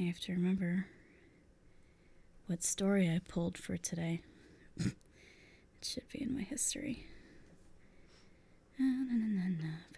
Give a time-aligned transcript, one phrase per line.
[0.00, 0.86] I have to remember
[2.46, 4.22] what story I pulled for today.
[4.78, 4.94] it
[5.82, 7.06] should be in my history.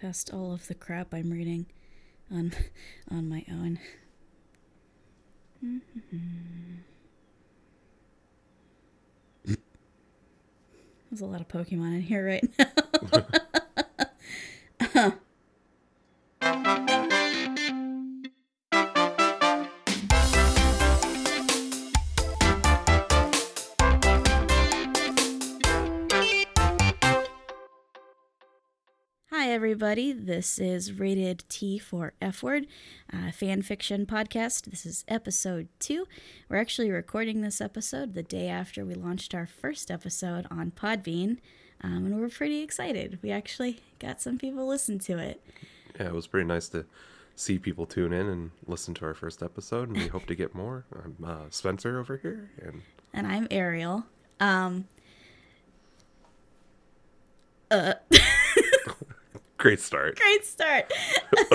[0.00, 1.66] Past all of the crap I'm reading
[2.32, 2.52] on
[3.08, 3.78] on my own.
[5.64, 6.80] Mm-hmm.
[11.10, 13.24] There's a lot of Pokemon in here right now.
[29.72, 30.12] everybody.
[30.12, 32.66] This is Rated T for F Word,
[33.10, 34.66] uh, fan fiction podcast.
[34.66, 36.06] This is episode two.
[36.50, 41.38] We're actually recording this episode the day after we launched our first episode on Podbean,
[41.80, 43.18] um, and we're pretty excited.
[43.22, 45.42] We actually got some people listen to it.
[45.98, 46.84] Yeah, it was pretty nice to
[47.34, 50.54] see people tune in and listen to our first episode, and we hope to get
[50.54, 50.84] more.
[51.02, 52.82] I'm uh, Spencer over here, and
[53.14, 54.04] And I'm Ariel.
[54.38, 54.84] Um,
[57.70, 57.94] uh,
[59.62, 60.18] great start.
[60.18, 60.92] great start.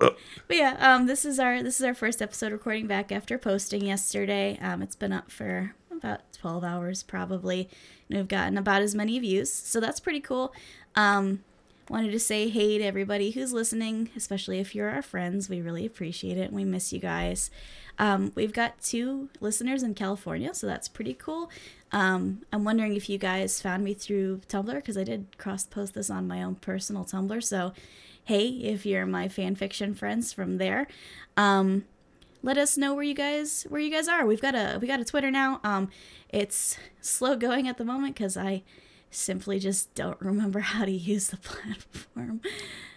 [0.00, 0.16] but
[0.50, 4.58] yeah, um, this is our this is our first episode recording back after posting yesterday.
[4.60, 7.68] Um, it's been up for about twelve hours probably,
[8.08, 10.52] and we've gotten about as many views, so that's pretty cool.
[10.96, 11.44] Um,
[11.88, 15.48] wanted to say hey to everybody who's listening, especially if you're our friends.
[15.48, 17.52] We really appreciate it, and we miss you guys.
[18.00, 21.50] Um, we've got two listeners in California, so that's pretty cool.
[21.92, 25.92] Um, I'm wondering if you guys found me through Tumblr because I did cross post
[25.92, 27.44] this on my own personal Tumblr.
[27.44, 27.74] So,
[28.24, 30.86] hey, if you're my fan fiction friends from there,
[31.36, 31.84] um,
[32.42, 34.24] let us know where you guys where you guys are.
[34.24, 35.60] We've got a we got a Twitter now.
[35.62, 35.90] Um,
[36.30, 38.62] it's slow going at the moment because I
[39.10, 42.40] simply just don't remember how to use the platform.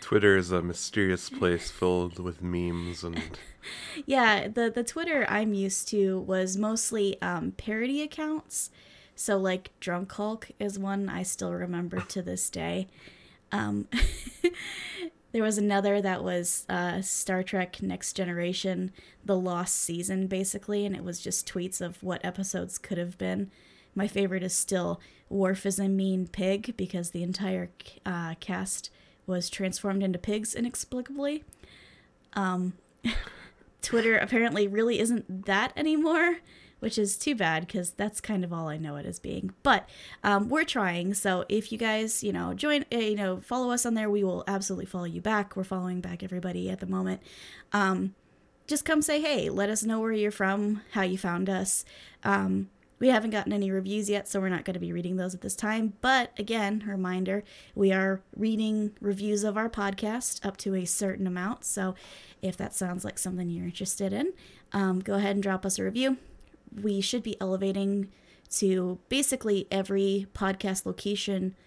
[0.02, 3.22] Twitter is a mysterious place filled with memes and
[4.06, 8.69] yeah, the the Twitter I'm used to was mostly um, parody accounts.
[9.16, 12.88] So like Drunk Hulk is one I still remember to this day.
[13.52, 13.88] Um,
[15.31, 18.91] there was another that was uh, Star Trek Next Generation,
[19.23, 23.52] the lost season basically, and it was just tweets of what episodes could have been.
[23.95, 24.99] My favorite is still
[25.29, 27.71] Worf is a mean pig because the entire
[28.05, 28.89] uh, cast
[29.25, 31.43] was transformed into pigs inexplicably.
[32.33, 32.73] Um,
[33.81, 36.37] Twitter apparently really isn't that anymore,
[36.79, 39.53] which is too bad because that's kind of all I know it as being.
[39.63, 39.89] But
[40.23, 43.85] um, we're trying, so if you guys, you know, join, uh, you know, follow us
[43.85, 45.55] on there, we will absolutely follow you back.
[45.55, 47.21] We're following back everybody at the moment.
[47.71, 48.13] Um,
[48.67, 51.83] just come say hey, let us know where you're from, how you found us.
[52.23, 52.69] Um,
[53.03, 55.41] we haven't gotten any reviews yet, so we're not going to be reading those at
[55.41, 55.91] this time.
[56.00, 57.44] But again, reminder
[57.75, 61.66] we are reading reviews of our podcast up to a certain amount.
[61.66, 61.96] So
[62.41, 64.31] if that sounds like something you're interested in,
[64.72, 66.16] um, go ahead and drop us a review.
[66.81, 68.08] We should be elevating
[68.52, 71.58] to basically every podcast location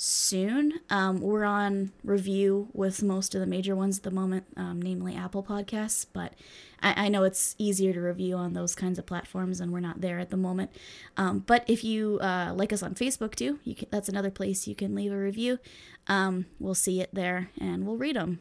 [0.00, 0.74] soon.
[0.90, 5.16] Um, we're on review with most of the major ones at the moment, um, namely
[5.16, 6.34] Apple Podcasts, but
[6.80, 10.00] I, I, know it's easier to review on those kinds of platforms, and we're not
[10.00, 10.70] there at the moment.
[11.16, 14.76] Um, but if you uh, like us on Facebook too, can, that's another place you
[14.76, 15.58] can leave a review.
[16.06, 18.38] Um, we'll see it there, and we'll read them.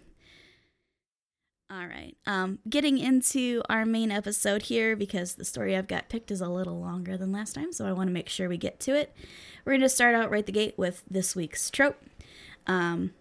[1.70, 2.16] All right.
[2.26, 6.48] Um, getting into our main episode here because the story I've got picked is a
[6.48, 9.14] little longer than last time, so I want to make sure we get to it.
[9.66, 12.02] We're going to start out right the gate with this week's trope.
[12.68, 13.12] Um,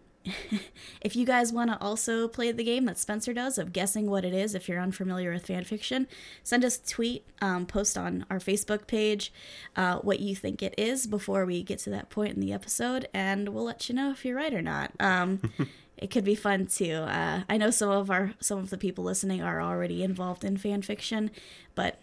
[1.00, 4.24] if you guys want to also play the game that Spencer does of guessing what
[4.24, 6.06] it is, if you're unfamiliar with fanfiction,
[6.44, 9.32] send us a tweet, um, post on our Facebook page
[9.74, 13.08] uh, what you think it is before we get to that point in the episode,
[13.12, 14.92] and we'll let you know if you're right or not.
[15.96, 16.92] It could be fun too.
[16.92, 20.56] Uh, I know some of our some of the people listening are already involved in
[20.56, 21.30] fan fiction,
[21.74, 22.00] but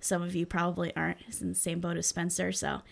[0.00, 1.18] some of you probably aren't.
[1.28, 2.82] It's in the same boat as Spencer, so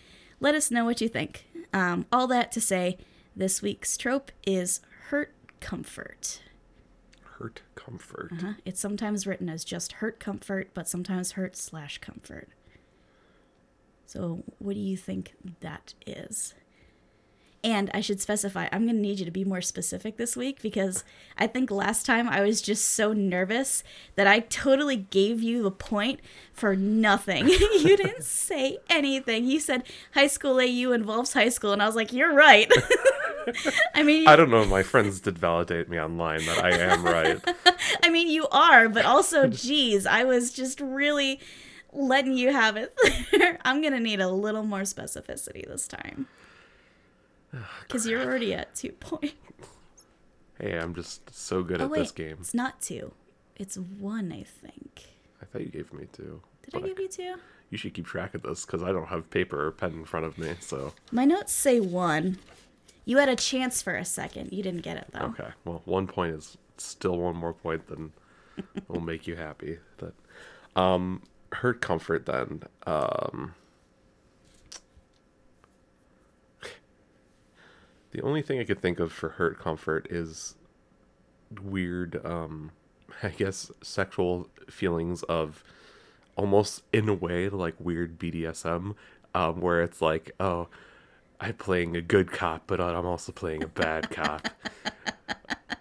[0.41, 1.47] let us know what you think.
[1.73, 2.99] Um, all that to say,
[3.35, 6.41] this week's trope is hurt comfort.
[7.39, 8.31] hurt comfort.
[8.33, 8.53] Uh-huh.
[8.65, 12.49] It's sometimes written as just hurt comfort, but sometimes hurt slash comfort.
[14.07, 16.55] So, what do you think that is?
[17.65, 20.61] And I should specify, I'm going to need you to be more specific this week
[20.61, 21.03] because
[21.39, 23.83] I think last time I was just so nervous
[24.17, 26.21] that I totally gave you the point
[26.53, 27.49] for nothing.
[27.49, 27.57] you
[27.97, 29.47] didn't say anything.
[29.47, 32.71] You said high school AU involves high school, and I was like, you're right.
[33.95, 34.67] I mean, I don't know.
[34.67, 37.41] My friends did validate me online that I am right.
[38.03, 41.41] I mean, you are, but also, geez, I was just really
[41.95, 42.95] letting you have it.
[43.65, 46.27] I'm going to need a little more specificity this time.
[47.83, 49.35] Because you're already at two points.
[50.61, 51.99] Hey, I'm just so good Oh, at wait.
[52.01, 52.37] this game.
[52.41, 53.13] It's not two.
[53.57, 55.03] it's one, I think.
[55.43, 56.41] I thought you gave me two.
[56.71, 57.35] Did I give you two?
[57.71, 60.27] You should keep track of this because I don't have paper or pen in front
[60.27, 60.55] of me.
[60.61, 62.39] So My notes say one.
[63.05, 64.53] You had a chance for a second.
[64.53, 65.27] You didn't get it though.
[65.27, 68.13] okay, well, one point is still one more point than
[68.89, 69.79] will make you happy.
[69.99, 70.15] But
[70.81, 71.23] um,
[71.53, 72.63] hurt comfort then.
[72.87, 73.55] Um,
[78.15, 80.55] the only thing I could think of for hurt comfort is
[81.63, 82.25] weird.
[82.25, 82.71] Um,
[83.23, 85.63] I guess sexual feelings of
[86.37, 88.95] almost in a way like weird BDSM,
[89.35, 90.69] um, where it's like, oh,
[91.41, 94.49] I'm playing a good cop, but I'm also playing a bad cop.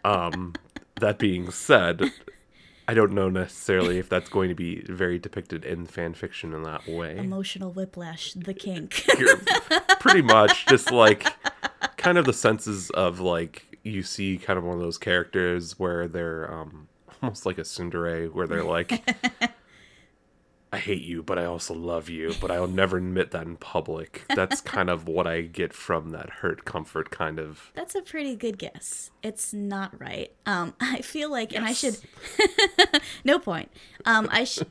[0.06, 0.53] Um,
[1.00, 2.12] that being said,
[2.89, 6.63] I don't know necessarily if that's going to be very depicted in fan fiction in
[6.63, 7.18] that way.
[7.18, 9.06] Emotional whiplash, the kink.
[9.18, 9.39] You're
[10.01, 11.25] pretty much just like
[12.03, 16.07] kind of the senses of like you see kind of one of those characters where
[16.07, 16.88] they're um
[17.21, 19.03] almost like a tsundere where they're like
[20.73, 24.23] I hate you, but I also love you, but I'll never admit that in public.
[24.35, 27.71] That's kind of what I get from that hurt comfort kind of.
[27.75, 29.11] That's a pretty good guess.
[29.21, 30.33] It's not right.
[30.47, 31.99] Um, I feel like, and I should,
[33.23, 33.69] no point.
[34.05, 34.63] Um, I sh-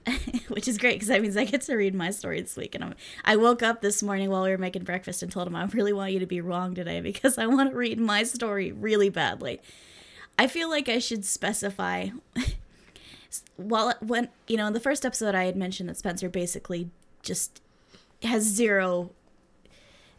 [0.48, 2.74] which is great because that means I get to read my story this week.
[2.74, 2.94] And I'm,
[3.24, 5.92] I woke up this morning while we were making breakfast and told him I really
[5.92, 9.60] want you to be wrong today because I want to read my story really badly.
[10.36, 12.08] I feel like I should specify.
[13.56, 16.90] While when you know in the first episode I had mentioned that Spencer basically
[17.22, 17.60] just
[18.22, 19.10] has zero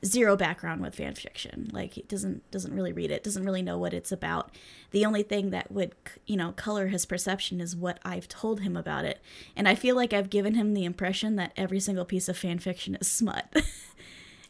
[0.06, 1.69] zero background with fan fiction.
[1.71, 4.51] Like he doesn't doesn't really read it, doesn't really know what it's about.
[4.92, 5.94] The only thing that would
[6.25, 9.19] you know color his perception is what I've told him about it.
[9.56, 12.60] And I feel like I've given him the impression that every single piece of fan
[12.60, 13.45] fiction is smut.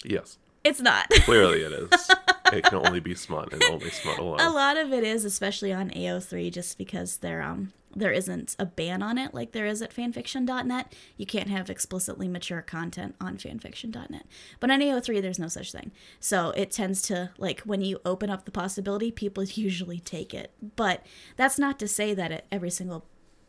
[0.05, 1.09] Yes, it's not.
[1.09, 2.09] clearly it is.
[2.51, 4.39] it can only be smut and only smut alone.
[4.41, 8.65] a lot of it is especially on AO3 just because they're um there isn't a
[8.65, 10.93] ban on it like there is at fanfiction.net.
[11.17, 14.25] You can't have explicitly mature content on fanfiction.net.
[14.59, 15.91] But on AO3 there's no such thing.
[16.19, 20.51] So it tends to like when you open up the possibility, people usually take it.
[20.75, 21.05] But
[21.35, 23.05] that's not to say that it, every single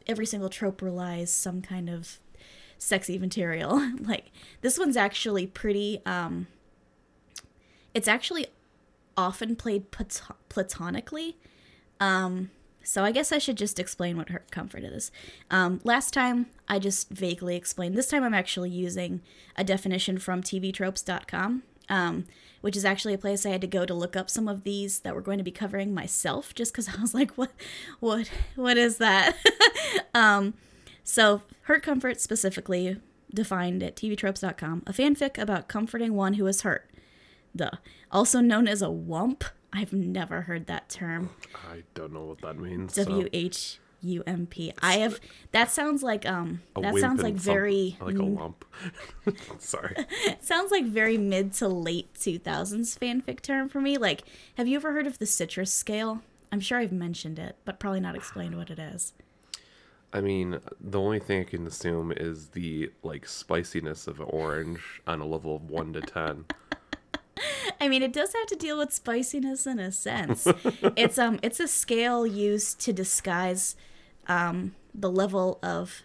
[0.06, 2.18] every single trope relies some kind of
[2.78, 3.90] sexy material.
[4.00, 4.30] like
[4.60, 6.46] this one's actually pretty um
[7.94, 8.48] it's actually
[9.16, 11.36] often played plato- platonically.
[12.00, 12.50] Um,
[12.84, 15.10] so I guess I should just explain what hurt comfort is.
[15.50, 17.96] Um, last time I just vaguely explained.
[17.96, 19.22] This time I'm actually using
[19.56, 22.26] a definition from tvtropes.com, um,
[22.60, 25.00] which is actually a place I had to go to look up some of these
[25.00, 27.52] that we're going to be covering myself, just because I was like, what,
[28.00, 29.36] what, what is that?
[30.14, 30.54] um,
[31.02, 33.00] so hurt comfort specifically
[33.32, 36.88] defined at tvtropes.com, a fanfic about comforting one who is hurt.
[37.54, 37.70] Duh.
[38.10, 39.44] Also known as a whump.
[39.74, 41.30] I've never heard that term.
[41.70, 42.94] I don't know what that means.
[42.94, 44.72] W H U M P.
[44.80, 45.18] I have.
[45.50, 46.62] That sounds like um.
[46.76, 47.96] A That sounds like very.
[48.00, 48.64] like a lump.
[49.58, 49.96] Sorry.
[50.40, 53.98] Sounds like very mid to late two thousands fanfic term for me.
[53.98, 54.22] Like,
[54.56, 56.22] have you ever heard of the citrus scale?
[56.52, 59.12] I'm sure I've mentioned it, but probably not explained what it is.
[60.12, 65.20] I mean, the only thing I can assume is the like spiciness of orange on
[65.20, 66.44] a level of one to ten.
[67.80, 70.46] I mean, it does have to deal with spiciness in a sense.
[70.96, 73.76] it's um, it's a scale used to disguise
[74.26, 76.02] um the level of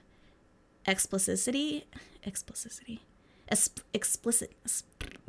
[0.85, 1.85] explicitity,
[2.23, 3.01] explicitity,
[3.49, 4.51] es- explicit,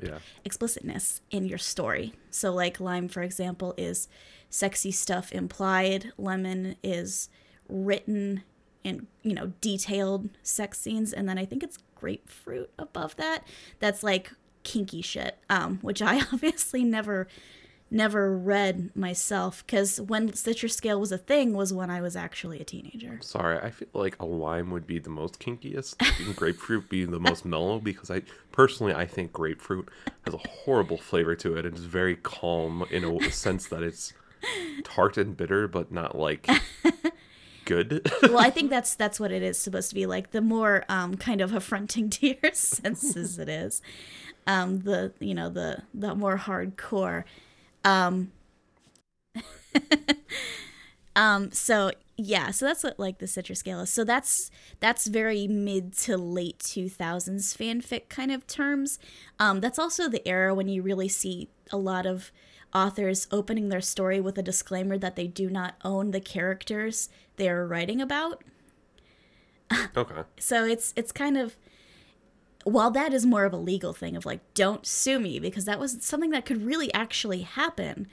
[0.02, 0.18] Yeah.
[0.44, 2.14] explicitness in your story.
[2.30, 4.08] So, like lime, for example, is
[4.48, 6.12] sexy stuff implied.
[6.18, 7.28] Lemon is
[7.68, 8.42] written
[8.84, 13.44] and you know detailed sex scenes, and then I think it's grapefruit above that.
[13.78, 17.26] That's like kinky shit, um, which I obviously never
[17.92, 22.60] never read myself because when citrus scale was a thing was when I was actually
[22.60, 23.18] a teenager.
[23.20, 27.18] Sorry, I feel like a lime would be the most kinkiest, and grapefruit be the
[27.18, 29.88] most mellow because I personally I think grapefruit
[30.24, 34.12] has a horrible flavor to it and is very calm in a sense that it's
[34.84, 36.48] tart and bitter, but not like
[37.64, 38.10] good.
[38.22, 40.30] well, I think that's that's what it is supposed to be like.
[40.30, 43.82] The more um, kind of affronting to your senses it is,
[44.50, 47.22] um, the you know the the more hardcore.
[47.84, 48.32] Um,
[51.16, 53.90] um, so yeah, so that's what like the citrus scale is.
[53.90, 58.98] So that's that's very mid to late two thousands fanfic kind of terms.
[59.38, 62.32] Um, that's also the era when you really see a lot of
[62.74, 67.48] authors opening their story with a disclaimer that they do not own the characters they
[67.48, 68.42] are writing about.
[69.96, 70.22] okay.
[70.40, 71.56] So it's it's kind of
[72.64, 75.78] while that is more of a legal thing of like don't sue me because that
[75.78, 78.06] was something that could really actually happen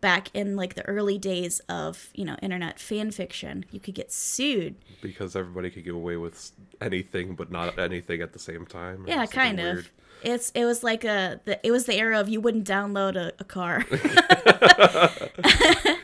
[0.00, 4.12] back in like the early days of you know internet fan fiction, you could get
[4.12, 4.76] sued.
[5.00, 9.04] Because everybody could get away with anything, but not anything at the same time.
[9.06, 9.78] Yeah, kind weird.
[9.78, 9.90] of.
[10.22, 13.32] It's it was like a the, it was the era of you wouldn't download a,
[13.38, 13.78] a car.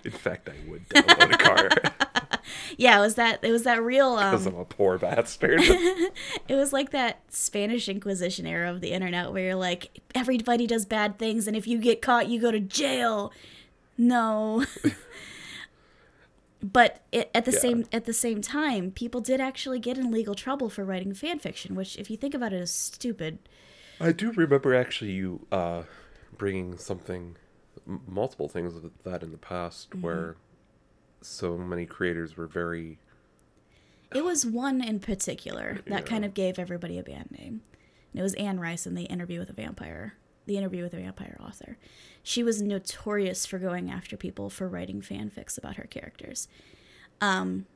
[0.05, 1.69] In fact, I would download a car
[2.77, 5.61] yeah, it was that it was that real because um I'm a poor bastard.
[5.63, 10.85] it was like that Spanish Inquisition era of the internet where you're like everybody does
[10.87, 13.33] bad things and if you get caught you go to jail.
[13.99, 14.65] No.
[16.63, 17.59] but it, at the Yeah.
[17.59, 21.39] same at the same time, people did actually get in legal trouble for writing fan
[21.39, 23.39] fiction, which if you think about it is stupid.
[24.01, 25.85] I do remember actually you uh,
[26.37, 27.37] bringing something,
[27.89, 30.03] m- multiple things of that in the past, Mm-hmm.
[30.03, 30.37] where
[31.27, 32.99] so many creators were very.
[34.15, 36.07] It was one in particular that Yeah.
[36.07, 37.63] kind of gave everybody a band name.
[38.13, 40.15] And it was Anne Rice in the interview with a vampire,
[40.47, 41.77] the interview with a vampire author.
[42.23, 46.49] She was notorious for going after people for writing fanfics about her characters.
[47.21, 47.67] Um,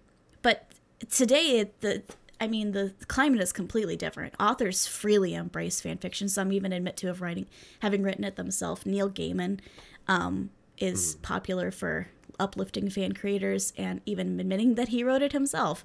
[0.43, 0.71] but
[1.11, 2.03] today, it, the
[2.43, 4.33] I mean, the climate is completely different.
[4.41, 6.31] Authors freely embrace fanfiction.
[6.31, 7.47] Some even admit to have writing,
[7.81, 8.87] having written it themselves.
[8.87, 9.61] Neil Gaiman
[10.09, 12.09] um, is popular for
[12.41, 15.85] uplifting fan creators and even admitting that he wrote it himself.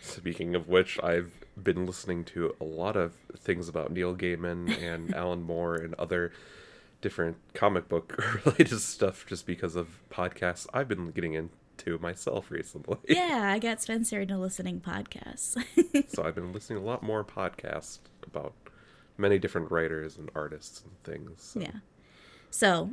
[0.00, 5.14] Speaking of which, I've been listening to a lot of things about Neil Gaiman and
[5.14, 6.32] Alan Moore and other
[7.00, 12.98] different comic book related stuff just because of podcasts I've been getting into myself recently.
[13.08, 15.56] Yeah, I got Spencer into listening podcasts.
[16.08, 18.54] so I've been listening to a lot more podcasts about
[19.18, 21.42] many different writers and artists and things.
[21.42, 21.60] So.
[21.60, 21.78] yeah.
[22.50, 22.90] So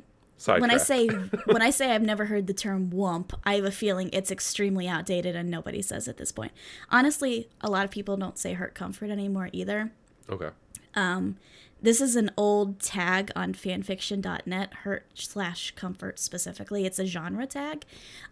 [0.60, 3.72] when I say when I say I've never heard the term whump, I have a
[3.72, 6.52] feeling it's extremely outdated and nobody says at this point.
[6.90, 9.92] Honestly, a lot of people don't say hurt comfort anymore either.
[10.30, 10.50] okay.
[11.84, 16.86] This is an old tag on fanfiction.net, hurt slash comfort specifically.
[16.86, 17.84] It's a genre tag.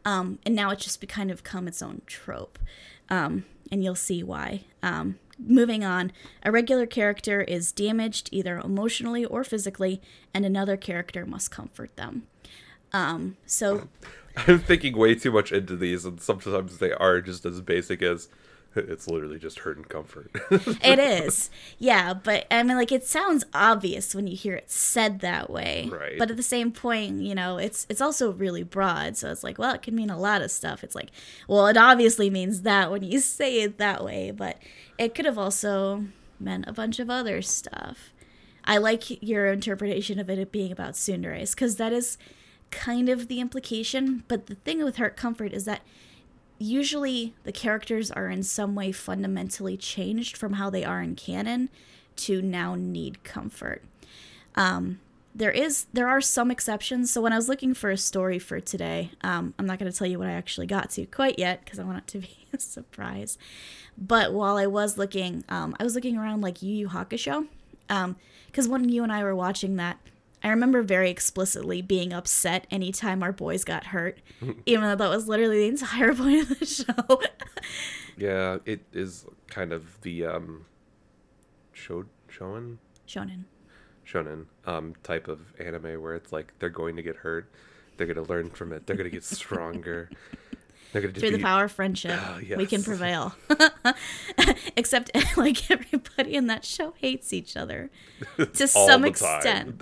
[0.06, 2.58] Um, and now it's just be kind of become its own trope.
[3.10, 4.64] Um, and you'll see why.
[4.82, 6.12] Um, moving on,
[6.44, 10.02] a regular character is damaged either emotionally or physically,
[10.34, 12.28] and another character must comfort them.
[12.94, 13.88] Um, so
[14.48, 18.30] I'm thinking way too much into these, and sometimes they are just as basic as
[18.76, 20.32] it's literally just hurt and comfort.
[20.52, 21.50] it is.
[21.78, 25.90] Yeah, but I mean, like, it sounds obvious when you hear it said that way.
[25.92, 26.18] Right.
[26.18, 29.18] But at the same point, you know, it's it's also really broad.
[29.18, 30.84] So it's like, well, it can mean a lot of stuff.
[30.84, 31.12] It's like,
[31.48, 34.58] well, it obviously means that when you say it that way, but
[34.98, 36.06] it could have also
[36.40, 38.14] meant a bunch of other stuff.
[38.64, 42.18] I like your interpretation of it being about tsunderes because that is
[42.70, 44.24] kind of the implication.
[44.28, 45.82] But the thing with Hurt Comfort is that
[46.62, 51.70] usually the characters are in some way fundamentally changed from how they are in canon
[52.16, 53.84] to now need comfort.
[54.56, 55.00] Um,
[55.34, 57.10] there is there are some exceptions.
[57.10, 59.98] So when I was looking for a story for today, um, I'm not going to
[59.98, 62.48] tell you what I actually got to quite yet because I want it to be
[62.54, 63.38] a surprise.
[63.98, 67.48] But while I was looking, um, I was looking around like Yu Yu Hakusho,
[67.88, 69.98] because when you and I were watching that,
[70.44, 74.20] I remember very explicitly being upset anytime our boys got hurt,
[74.66, 77.22] even though that was literally the entire point of the show.
[78.18, 80.66] yeah, it is kind of the um,
[81.74, 83.44] show shonen Shonen.
[84.08, 87.52] shonen um type of anime where it's like they're going to get hurt,
[87.98, 90.10] they're gonna learn from it, they're gonna get stronger.
[90.92, 93.34] They're gonna just Through the power of friendship, Ah, we can prevail.
[94.76, 97.90] Except, like, everybody in that show hates each other
[98.38, 99.82] to some extent.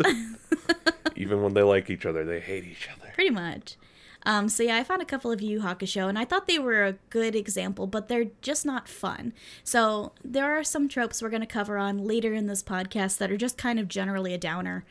[1.15, 3.11] Even when they like each other, they hate each other.
[3.13, 3.75] Pretty much.
[4.23, 6.59] Um, so yeah, I found a couple of Yu Yu Hakusho, and I thought they
[6.59, 9.33] were a good example, but they're just not fun.
[9.63, 13.31] So there are some tropes we're going to cover on later in this podcast that
[13.31, 14.85] are just kind of generally a downer.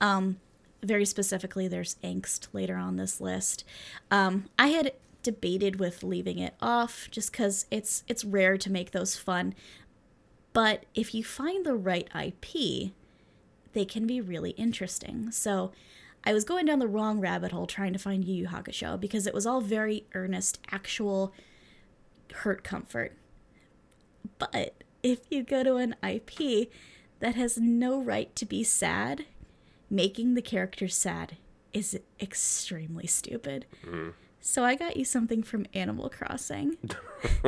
[0.00, 0.38] Um,
[0.82, 3.64] very specifically, there's angst later on this list.
[4.12, 8.92] Um, I had debated with leaving it off just because it's it's rare to make
[8.92, 9.54] those fun,
[10.52, 12.92] but if you find the right IP,
[13.72, 15.30] they can be really interesting.
[15.30, 15.72] So
[16.24, 19.26] I was going down the wrong rabbit hole trying to find Yu Yu Hakusho because
[19.26, 21.32] it was all very earnest, actual
[22.32, 23.16] hurt comfort.
[24.38, 26.70] But if you go to an IP
[27.20, 29.26] that has no right to be sad,
[29.90, 31.36] making the character sad
[31.72, 33.66] is extremely stupid.
[33.84, 34.10] Mm-hmm.
[34.50, 36.78] So I got you something from Animal Crossing.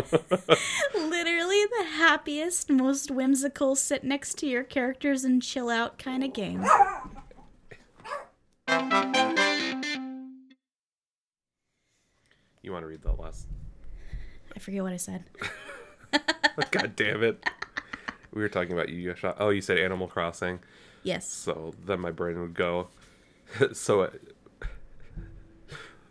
[0.95, 6.35] Literally the happiest, most whimsical, sit next to your characters and chill out kind of
[6.35, 6.62] game.
[12.61, 13.47] You want to read that last?
[14.54, 15.25] I forget what I said.
[16.71, 17.42] God damn it!
[18.30, 19.37] We were talking about Hakusho.
[19.38, 20.61] Oh, you said Animal Crossing.
[21.02, 21.26] Yes.
[21.33, 22.88] So then my brain would go.
[23.73, 24.11] so, uh,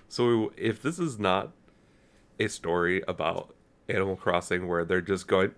[0.09, 1.51] so if this is not
[2.39, 3.55] a story about
[3.87, 5.51] Animal Crossing where they're just going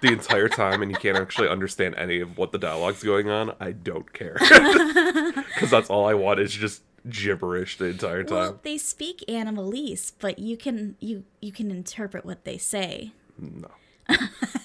[0.00, 3.54] the entire time and you can't actually understand any of what the dialogue's going on,
[3.60, 4.34] I don't care.
[5.58, 8.36] Cuz that's all I want is just gibberish the entire time.
[8.36, 13.12] Well, they speak animalese, but you can you you can interpret what they say.
[13.38, 13.70] No.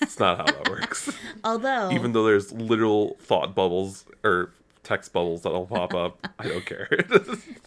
[0.02, 1.12] it's not how that works.
[1.44, 4.54] Although even though there's literal thought bubbles or
[4.86, 6.90] text bubbles that'll pop up, I don't care.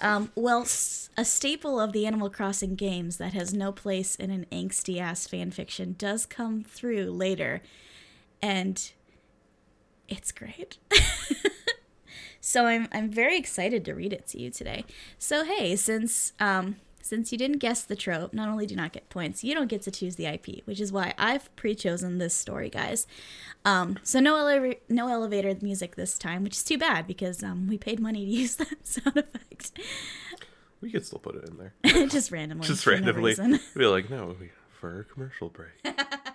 [0.01, 4.47] Um, well, a staple of the Animal Crossing games that has no place in an
[4.53, 7.61] angsty ass fan fiction does come through later,
[8.41, 8.93] and
[10.09, 10.79] it's great.
[12.41, 14.85] so I'm I'm very excited to read it to you today.
[15.19, 18.93] So hey, since um since you didn't guess the trope, not only do you not
[18.93, 22.35] get points, you don't get to choose the IP, which is why I've pre-chosen this
[22.35, 23.07] story, guys.
[23.65, 27.67] Um, so no elevator, no elevator music this time, which is too bad because um,
[27.69, 29.73] we paid money to use that sound effect.
[30.81, 32.07] we could still put it in there.
[32.09, 32.67] just randomly.
[32.67, 33.31] Just for no randomly.
[33.31, 33.61] reason.
[33.77, 34.51] be like, no, we,
[34.81, 35.71] for our commercial break.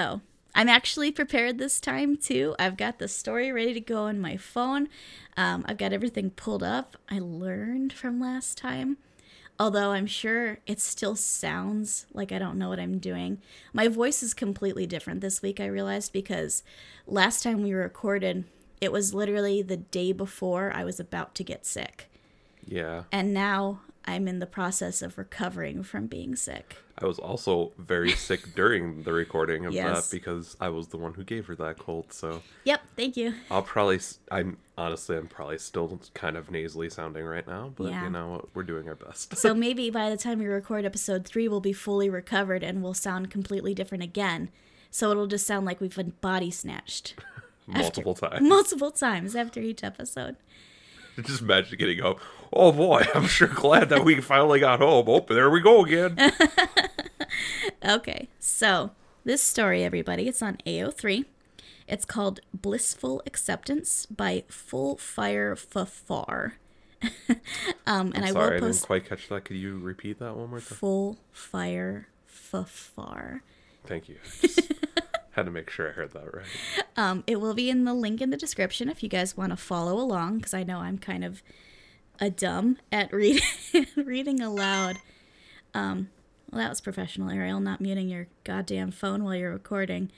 [0.00, 0.20] so
[0.54, 2.54] I'm actually prepared this time too.
[2.58, 4.88] I've got the story ready to go on my phone.
[5.36, 6.96] Um, I've got everything pulled up.
[7.08, 8.96] I learned from last time.
[9.58, 13.42] Although I'm sure it still sounds like I don't know what I'm doing.
[13.74, 16.62] My voice is completely different this week, I realized, because
[17.06, 18.44] last time we recorded,
[18.80, 22.10] it was literally the day before I was about to get sick.
[22.66, 23.02] Yeah.
[23.12, 26.76] And now I'm in the process of recovering from being sick.
[26.98, 30.08] I was also very sick during the recording of Yes.
[30.10, 32.12] that because I was the one who gave her that cold.
[32.12, 33.34] So Yep, thank you.
[33.50, 38.04] I'll probably, I'm honestly, I'm probably still kind of nasally sounding right now, but Yeah.
[38.04, 38.54] you know what?
[38.54, 39.36] We're doing our best.
[39.36, 42.94] So maybe by the time we record episode three, we'll be fully recovered and we'll
[42.94, 44.50] sound completely different again.
[44.90, 47.14] So it'll just sound like we've been body snatched
[47.66, 48.40] Multiple times.
[48.48, 50.36] multiple times after each episode.
[51.22, 52.16] Just imagine getting home.
[52.52, 55.06] Oh boy, I'm sure glad that we finally got home.
[55.08, 56.16] Oh, there we go again.
[57.84, 58.90] Okay, so
[59.24, 61.24] this story, everybody, it's on AO3.
[61.88, 66.54] It's called Blissful Acceptance by Full Fire Fafar.
[67.86, 69.44] um, and I'm Sorry, I will didn't quite catch that.
[69.44, 70.76] Could you repeat that one more time?
[70.76, 73.42] Full Fire Fafar.
[73.86, 74.16] Thank you.
[75.40, 76.44] Had to make sure I heard that right.
[76.98, 79.56] Um, it will be in the link in the description if you guys want to
[79.56, 81.42] follow along, because I know I'm kind of
[82.20, 83.40] a dumb at reading
[83.96, 84.98] reading aloud.
[85.72, 86.10] Um,
[86.50, 90.12] well, that was professional, Ariel, not muting your goddamn phone while you're recording.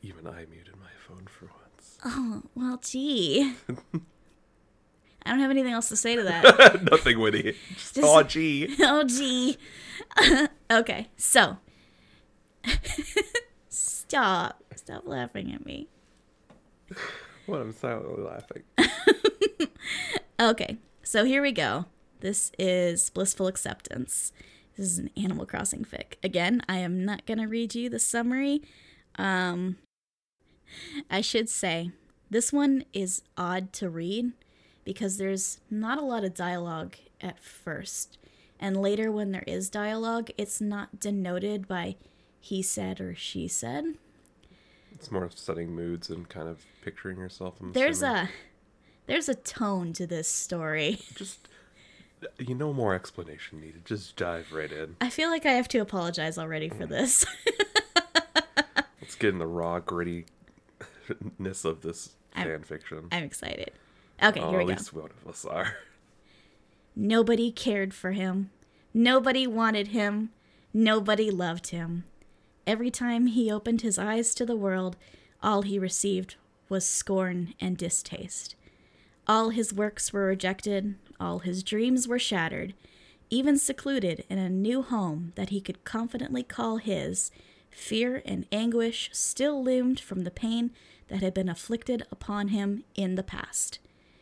[0.00, 1.98] Even I muted my phone for once.
[2.04, 3.52] Oh, well, gee.
[5.26, 6.84] I don't have anything else to say to that.
[6.92, 7.56] Nothing witty.
[7.74, 8.76] Just- oh, gee.
[8.78, 9.58] oh, gee.
[10.70, 11.56] okay, so.
[14.08, 14.62] Stop.
[14.74, 15.88] Stop laughing at me.
[17.46, 17.60] What?
[17.60, 18.64] I'm silently laughing.
[20.38, 21.86] Okay, so here we go.
[22.20, 24.32] This is Blissful Acceptance.
[24.76, 26.16] This is an Animal Crossing fic.
[26.22, 28.60] Again, I am not going to read you the summary.
[29.18, 29.78] Um,
[31.10, 31.90] I should say,
[32.28, 34.32] this one is odd to read
[34.84, 38.18] because there's not a lot of dialogue at first.
[38.60, 41.96] And later, when there is dialogue, it's not denoted by
[42.40, 43.94] he said or she said.
[44.92, 47.54] It's more of setting moods and kind of picturing yourself.
[47.60, 48.24] I'm There's assuming.
[48.24, 48.30] a
[49.06, 50.98] there's a tone to this story.
[51.14, 51.48] Just,
[52.38, 53.84] you know, more explanation needed.
[53.84, 54.96] Just dive right in.
[55.00, 56.92] I feel like I have to apologize already for hmm.
[56.92, 57.26] this.
[59.00, 60.24] Let's get in the raw grittiness
[61.64, 63.08] of this I'm- fan fiction.
[63.12, 63.72] I'm excited.
[64.22, 64.72] Okay, oh, here we at go.
[64.72, 65.76] least one of us are.
[66.96, 68.50] Nobody cared for him.
[68.94, 70.30] Nobody wanted him.
[70.72, 72.04] Nobody loved him.
[72.66, 74.96] Every time he opened his eyes to the world,
[75.42, 76.34] all he received
[76.68, 78.56] was scorn and distaste.
[79.28, 82.74] All his works were rejected, all his dreams were shattered.
[83.30, 87.30] Even secluded in a new home that he could confidently call his,
[87.70, 90.70] fear and anguish still loomed from the pain
[91.08, 93.78] that had been afflicted upon him in the past.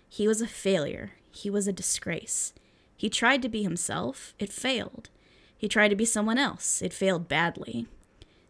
[0.09, 1.12] He was a failure.
[1.30, 2.52] He was a disgrace.
[2.96, 4.35] He tried to be himself.
[4.38, 5.11] It failed.
[5.57, 6.83] He tried to be someone else.
[6.83, 7.87] It failed badly.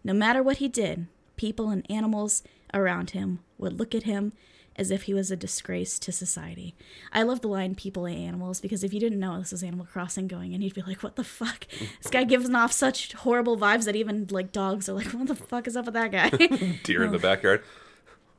[0.05, 4.33] No matter what he did, people and animals around him would look at him
[4.77, 6.75] as if he was a disgrace to society.
[7.13, 9.87] I love the line "People ate animals" because if you didn't know this was Animal
[9.87, 11.67] Crossing going in, you'd be like, "What the fuck?"
[12.03, 15.37] This guy gives off such horrible vibes that even like dogs are like, "What the
[15.37, 16.29] fuck is up with that guy?"
[16.83, 17.63] Deer in the backyard.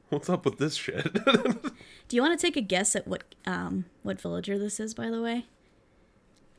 [0.10, 1.13] What's up with this shit?
[2.08, 4.93] Do you want to take a guess at what um what villager this is?
[4.93, 5.45] By the way,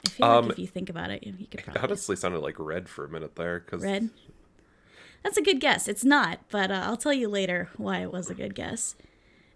[0.07, 2.59] I feel like Um, if you think about it, you could It honestly sounded like
[2.59, 3.61] red for a minute there.
[3.61, 4.09] Cause red.
[5.23, 5.89] That's a good guess.
[5.89, 8.95] It's not, but uh, I'll tell you later why it was a good guess.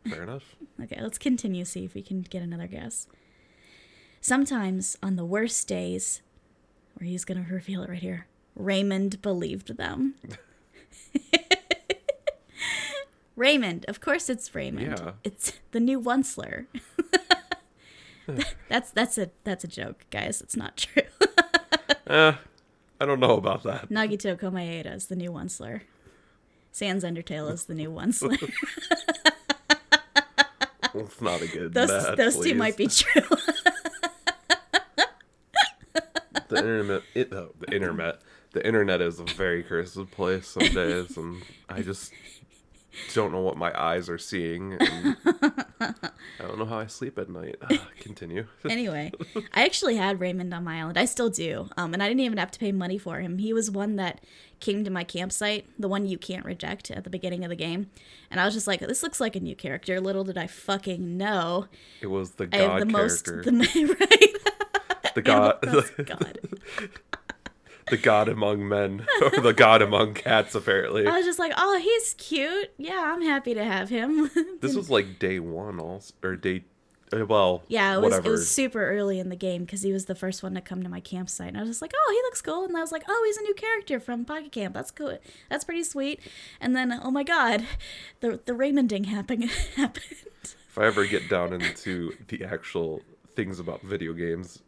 [0.09, 0.42] Fair enough.
[0.83, 3.07] Okay, let's continue, see if we can get another guess.
[4.23, 6.23] Sometimes on the worst days,
[6.94, 10.14] where he's going to reveal it right here, Raymond believed them.
[13.37, 14.99] Raymond, of course it's Raymond.
[14.99, 15.12] Yeah.
[15.23, 16.64] It's the new Onceler.
[18.70, 20.40] that's that's a that's a joke, guys.
[20.40, 21.03] It's not true.
[22.07, 22.35] Eh,
[23.01, 23.89] I don't know about that.
[23.89, 25.81] Nagito Komaeda is the new Onceler.
[26.71, 28.53] Sans Undertale is the new Onceler.
[30.95, 33.23] It's not a good those match, those two might be true.
[36.49, 37.03] the internet.
[37.15, 38.21] It, oh, the internet.
[38.53, 42.13] The internet is a very cursed place some days, and I just
[43.15, 44.77] don't know what my eyes are seeing.
[44.81, 45.17] And
[45.81, 45.93] I
[46.40, 47.57] don't know how I sleep at night.
[47.73, 48.47] Ah, continue.
[48.69, 49.12] anyway,
[49.55, 50.99] I actually had Raymond on my island.
[50.99, 51.69] I still do.
[51.77, 53.38] Um, and I didn't even have to pay money for him.
[53.38, 54.21] He was one that
[54.59, 57.90] came to my campsite, the one you can't reject at the beginning of the game.
[58.31, 60.01] And I was just like, this looks like a new character.
[60.01, 61.66] Little did I fucking know.
[62.01, 63.25] It was the I have god the most.
[63.25, 63.51] character.
[63.53, 65.14] The, right?
[65.14, 65.59] the god.
[66.07, 66.38] God.
[67.90, 70.55] The god among men, or the god among cats.
[70.55, 72.70] Apparently, I was just like, oh, he's cute.
[72.79, 74.31] Yeah, I'm happy to have him.
[74.61, 76.64] this was like day one, also, or day.
[77.12, 80.07] uh, Well, Yeah, it was it was super early in the game because he was
[80.07, 82.22] the first one to come to my campsite, and I was just like, "Oh, he
[82.29, 84.74] looks cool," and I was like, "Oh, he's a new character from Pocket Camp.
[84.74, 85.18] That's cool.
[85.48, 86.20] That's pretty sweet."
[86.61, 87.66] And then, oh my god,
[88.20, 89.44] the the Raymonding happened
[89.76, 90.05] happened.
[90.42, 93.03] if I ever get down into the actual
[93.35, 94.61] things about video games,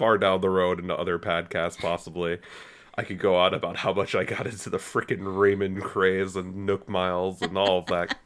[0.00, 2.38] far down the road into other podcasts, possibly,
[2.94, 6.64] I could go on about how much I got into the freaking Raymond craze and
[6.64, 8.16] Nook Miles and all of that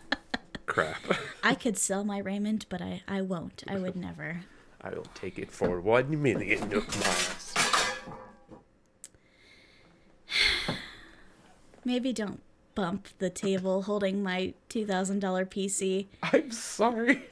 [0.66, 1.02] crap.
[1.42, 3.62] I could sell my Raymond, but I I won't.
[3.68, 4.44] I would never.
[4.80, 7.54] I will take it for one million Nook Miles.
[11.84, 12.40] Maybe don't
[12.74, 16.06] bump the table holding my two thousand dollar PC.
[16.22, 17.24] I'm sorry.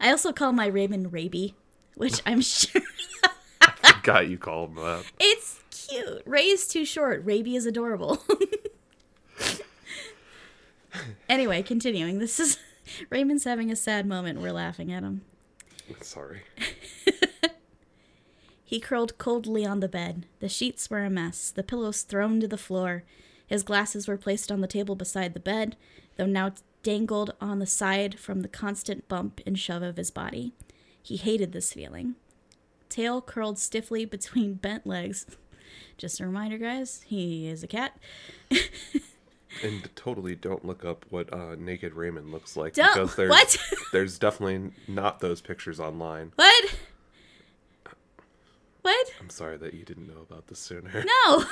[0.00, 1.54] I also call my Raymond Raby,
[1.94, 2.82] which I'm sure
[3.60, 5.04] I God, you call him that.
[5.20, 6.22] it's cute.
[6.24, 7.24] Ray is too short.
[7.24, 8.22] Raby is adorable.
[11.28, 12.18] anyway, continuing.
[12.18, 12.58] This is
[13.10, 14.40] Raymond's having a sad moment.
[14.40, 15.20] We're laughing at him.
[16.00, 16.42] Sorry.
[18.70, 20.26] He curled coldly on the bed.
[20.38, 23.02] The sheets were a mess, the pillows thrown to the floor.
[23.48, 25.76] His glasses were placed on the table beside the bed,
[26.16, 26.52] though now
[26.82, 30.52] dangled on the side from the constant bump and shove of his body.
[31.02, 32.14] He hated this feeling.
[32.88, 35.26] Tail curled stiffly between bent legs.
[35.96, 37.96] Just a reminder, guys, he is a cat.
[39.64, 43.56] And totally don't look up what uh, naked Raymond looks like Don't- because there's what?
[43.92, 46.32] there's definitely not those pictures online.
[46.36, 46.74] What?
[48.82, 49.12] What?
[49.20, 51.04] I'm sorry that you didn't know about this sooner.
[51.04, 51.44] No!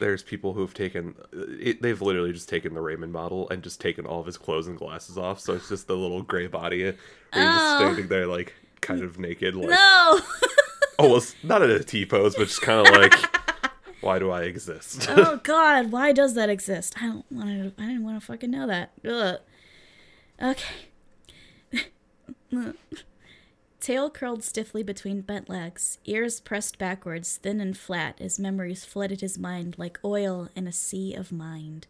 [0.00, 3.80] There's people who've taken uh, it, they've literally just taken the Raymond model and just
[3.80, 6.82] taken all of his clothes and glasses off, so it's just the little gray body
[6.82, 7.78] where he's just Oh.
[7.78, 10.20] standing there like kind of naked, like No!
[10.98, 13.14] almost not in a T pose, but just kind of like,
[14.00, 15.06] why do I exist?
[15.10, 16.96] oh god, why does that exist?
[17.00, 17.82] I don't want to.
[17.82, 18.92] I didn't want to fucking know that.
[19.08, 19.38] Ugh.
[20.42, 20.64] Okay.
[23.84, 29.20] Tail curled stiffly between bent legs, ears pressed backwards, thin and flat, as memories flooded
[29.20, 31.86] his mind like oil in a sea of mind.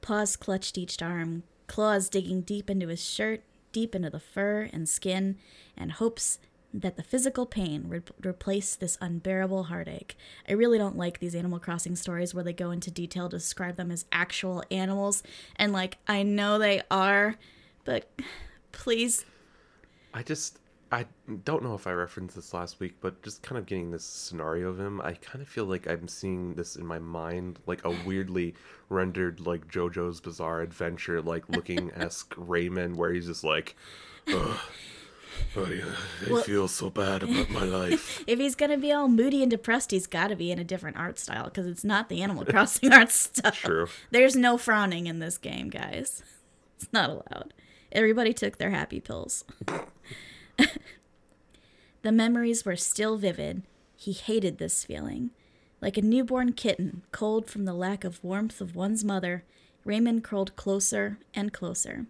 [0.00, 3.42] Paws clutched each arm, claws digging deep into his shirt,
[3.72, 5.36] deep into the fur and skin,
[5.76, 6.38] and hopes
[6.72, 10.16] that the physical pain would replace this unbearable heartache.
[10.48, 13.74] I really don't like these Animal Crossing stories where they go into detail to describe
[13.74, 15.24] them as actual animals,
[15.56, 17.34] and like, I know they are,
[17.84, 18.08] but
[18.70, 19.24] please.
[20.16, 20.60] I just
[20.94, 21.06] I
[21.44, 24.68] don't know if I referenced this last week, but just kind of getting this scenario
[24.68, 27.90] of him, I kind of feel like I'm seeing this in my mind, like a
[28.06, 28.54] weirdly
[28.88, 33.74] rendered like JoJo's Bizarre Adventure, like looking esque Raymond, where he's just like,
[34.28, 34.34] "Ugh,
[35.56, 35.84] oh, uh, yeah,
[36.28, 38.22] I Well- feel so bad about my life.
[38.28, 41.18] If he's gonna be all moody and depressed, he's gotta be in a different art
[41.18, 43.50] style because it's not the Animal Crossing art style.
[43.52, 43.88] True.
[44.12, 46.22] There's no frowning in this game, guys.
[46.76, 47.52] It's not allowed.
[47.90, 49.44] Everybody took their happy pills.
[52.02, 53.62] the memories were still vivid.
[53.96, 55.30] He hated this feeling.
[55.80, 59.44] Like a newborn kitten, cold from the lack of warmth of one's mother,
[59.84, 62.06] Raymond curled closer and closer.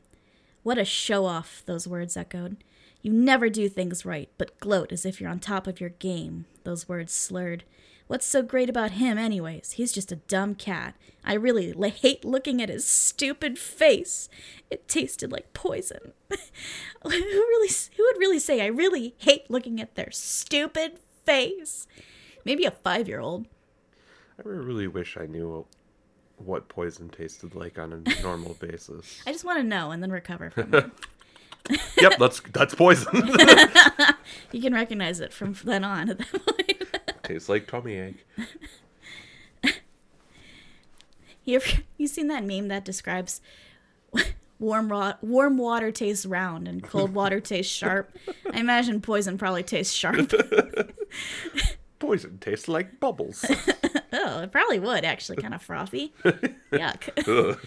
[0.62, 2.56] What a show off, those words echoed.
[3.02, 6.46] You never do things right, but gloat as if you're on top of your game,
[6.62, 7.64] those words slurred.
[8.06, 9.72] What's so great about him, anyways?
[9.72, 10.94] He's just a dumb cat.
[11.24, 14.28] I really l- hate looking at his stupid face.
[14.70, 16.12] It tasted like poison.
[16.30, 17.70] who really?
[17.96, 21.86] Who would really say I really hate looking at their stupid face?
[22.44, 23.46] Maybe a five-year-old.
[24.38, 25.64] I really wish I knew
[26.36, 29.22] what poison tasted like on a normal basis.
[29.26, 30.90] I just want to know and then recover from it.
[31.96, 33.08] yep, that's that's poison.
[34.52, 36.83] you can recognize it from then on at that point.
[37.24, 38.26] Tastes like tummy ache.
[41.46, 43.42] You ever, you seen that meme that describes
[44.58, 48.16] warm ro- warm water tastes round and cold water tastes sharp?
[48.50, 50.32] I imagine poison probably tastes sharp.
[51.98, 53.44] Poison tastes like bubbles.
[54.14, 56.14] oh, it probably would actually, kind of frothy.
[56.72, 57.58] Yuck.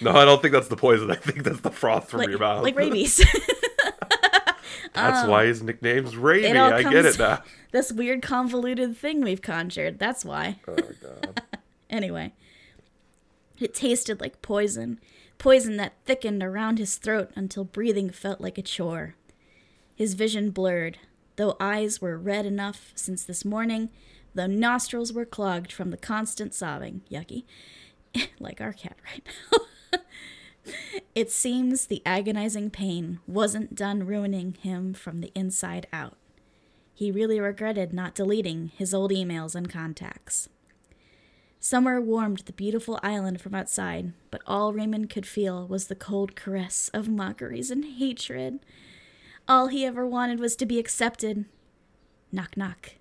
[0.00, 1.10] No, I don't think that's the poison.
[1.10, 2.62] I think that's the froth from like, your mouth.
[2.62, 3.22] like rabies.
[4.94, 6.16] That's why um, his nickname's
[6.56, 7.42] all I get it now.
[7.72, 9.98] this weird convoluted thing we've conjured.
[9.98, 10.60] That's why.
[10.66, 11.42] Oh god.
[11.90, 12.34] Anyway,
[13.58, 15.00] it tasted like poison,
[15.38, 19.14] poison that thickened around his throat until breathing felt like a chore.
[19.94, 20.98] His vision blurred,
[21.36, 23.88] though eyes were red enough since this morning,
[24.34, 27.00] though nostrils were clogged from the constant sobbing.
[27.10, 27.44] Yucky.
[28.38, 29.58] like our cat right now.
[31.14, 36.16] It seems the agonizing pain wasn't done ruining him from the inside out.
[36.94, 40.48] He really regretted not deleting his old emails and contacts.
[41.60, 46.36] Summer warmed the beautiful island from outside, but all Raymond could feel was the cold
[46.36, 48.60] caress of mockeries and hatred.
[49.48, 51.46] All he ever wanted was to be accepted.
[52.30, 52.92] Knock, knock.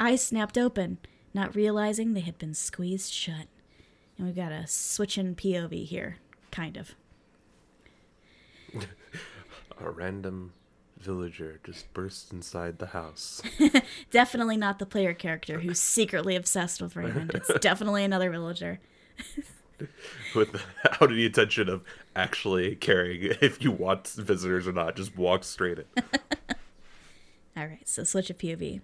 [0.00, 0.98] Eyes snapped open,
[1.34, 3.46] not realizing they had been squeezed shut.
[4.16, 6.16] And we've got a switch in POV here,
[6.52, 6.94] kind of.
[9.80, 10.52] A random
[10.98, 13.42] villager just bursts inside the house.
[14.12, 17.32] Definitely not the player character who's secretly obsessed with Raymond.
[17.34, 18.78] It's definitely another villager.
[20.34, 21.82] with out of the intention of
[22.14, 24.94] actually caring if you want visitors or not.
[24.94, 26.04] Just walk straight in.
[27.56, 28.80] All right, so switch of POV.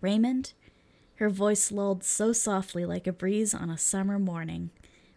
[0.00, 0.54] Raymond?
[1.16, 4.70] Her voice lulled so softly like a breeze on a summer morning.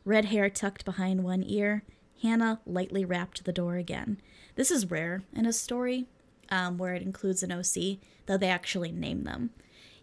[0.05, 1.83] Red hair tucked behind one ear,
[2.21, 4.21] Hannah lightly rapped the door again.
[4.55, 6.05] This is rare in a story
[6.49, 9.49] um, where it includes an OC, though they actually name them.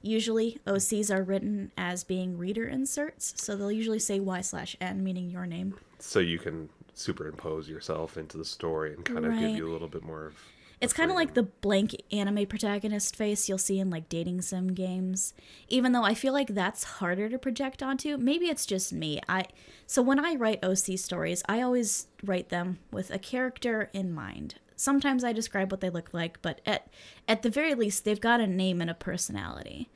[0.02, 5.04] Usually, OCs are written as being reader inserts, so they'll usually say Y slash N,
[5.04, 5.74] meaning your name.
[6.00, 9.40] So you can superimpose yourself into the story and kind of Right.
[9.40, 10.34] give you a little bit more of.
[10.82, 14.74] It's kind of like the blank anime protagonist face you'll see in like dating sim
[14.74, 15.32] games.
[15.68, 18.16] Even though I feel like that's harder to project onto.
[18.16, 19.20] Maybe it's just me.
[19.28, 19.44] I
[19.86, 24.56] so when I write OC stories, I always write them with a character in mind.
[24.74, 26.88] Sometimes I describe what they look like, but at
[27.28, 29.88] at the very least they've got a name and a personality.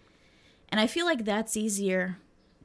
[0.69, 2.19] And I feel like that's easier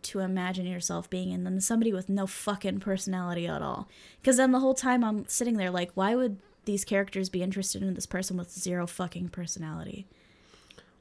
[0.03, 3.87] to imagine yourself being in than somebody with no fucking personality at all.
[4.21, 7.81] Because then the whole time I'm sitting there like, why would these characters be interested
[7.81, 10.07] in this person with zero fucking personality?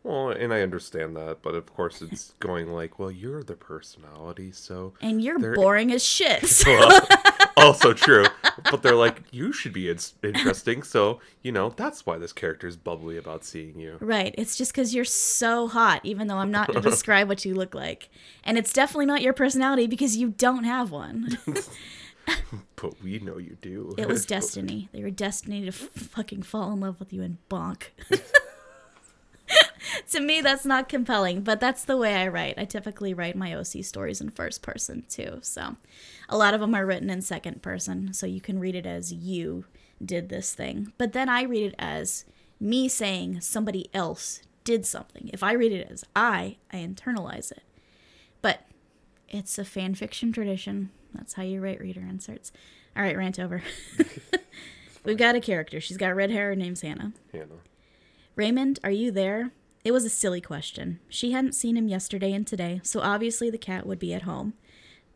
[0.03, 4.51] Well, and I understand that, but of course it's going like, well, you're the personality,
[4.51, 4.95] so.
[5.03, 6.43] And you're boring as shit.
[6.67, 8.25] Well, also true,
[8.71, 12.67] but they're like, you should be in- interesting, so you know that's why this character
[12.67, 13.99] is bubbly about seeing you.
[14.01, 14.35] right.
[14.39, 17.75] It's just because you're so hot, even though I'm not to describe what you look
[17.75, 18.09] like.
[18.45, 21.37] And it's definitely not your personality because you don't have one.
[22.77, 23.95] But we know you do.
[23.99, 24.89] It was destiny.
[24.93, 27.89] They were destined to f- fucking fall in love with you and bonk.
[30.11, 32.55] to me, that's not compelling, but that's the way I write.
[32.57, 35.41] I typically write my OC stories in first person too.
[35.43, 35.77] So
[36.29, 39.13] a lot of them are written in second person, so you can read it as
[39.13, 39.67] you
[40.03, 40.93] did this thing.
[40.99, 42.25] But then I read it as
[42.59, 45.31] me saying somebody else did something.
[45.33, 47.63] If I read it as I, I internalize it.
[48.43, 48.67] But
[49.29, 50.91] it's a fan fiction tradition.
[51.15, 52.53] That's how you write reader inserts.
[52.97, 53.63] All right, rant over.
[55.05, 55.81] We've got a character.
[55.81, 56.49] She's got red hair.
[56.49, 57.13] Her name's Hannah.
[57.33, 57.61] Hannah.
[58.37, 59.53] Raymond, are you there?
[59.83, 61.01] It was a silly question.
[61.09, 64.55] She hadn't seen him yesterday and today, so obviously the cat would be at home.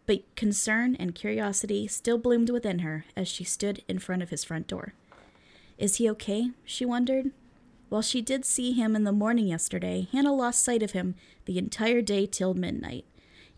[0.07, 4.45] But concern and curiosity still bloomed within her as she stood in front of his
[4.45, 4.95] front door.
[5.77, 6.51] Is he okay?
[6.65, 7.31] she wondered.
[7.89, 11.59] While she did see him in the morning yesterday, Hannah lost sight of him the
[11.59, 13.05] entire day till midnight.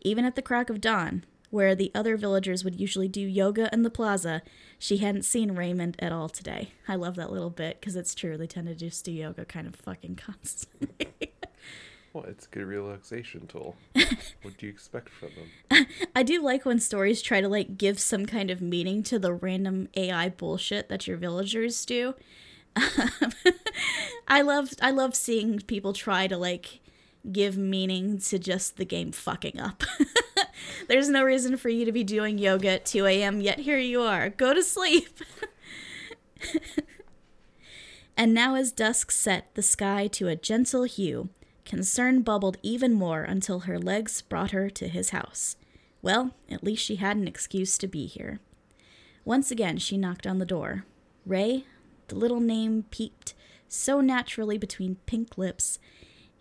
[0.03, 1.25] Even at the crack of dawn,
[1.57, 4.43] where the other villagers would usually do yoga in the plaza,
[4.79, 6.73] she hadn't seen Raymond at all today.
[6.87, 8.37] I love that little bit because it's true.
[8.37, 11.33] They tend to just do yoga kind of fucking constantly.
[12.13, 13.75] Well, it's a good relaxation tool.
[13.95, 15.31] what do you expect from
[15.71, 15.87] them?
[16.15, 19.33] I do like when stories try to like give some kind of meaning to the
[19.33, 22.15] random AI bullshit that your villagers do.
[24.29, 26.81] I love I love seeing people try to like
[27.33, 29.83] give meaning to just the game fucking up.
[30.89, 34.03] There's no reason for you to be doing yoga at 2 a.m., yet here you
[34.03, 34.31] are.
[34.31, 35.21] Go to sleep.
[38.17, 41.29] and now, as dusk set the sky to a gentle hue,
[41.65, 45.57] concern bubbled even more until her legs brought her to his house.
[46.03, 48.41] Well, at least she had an excuse to be here.
[49.25, 50.85] Once again, she knocked on the door.
[51.25, 51.65] Ray,
[52.09, 53.35] the little name peeped
[53.69, 55.79] so naturally between pink lips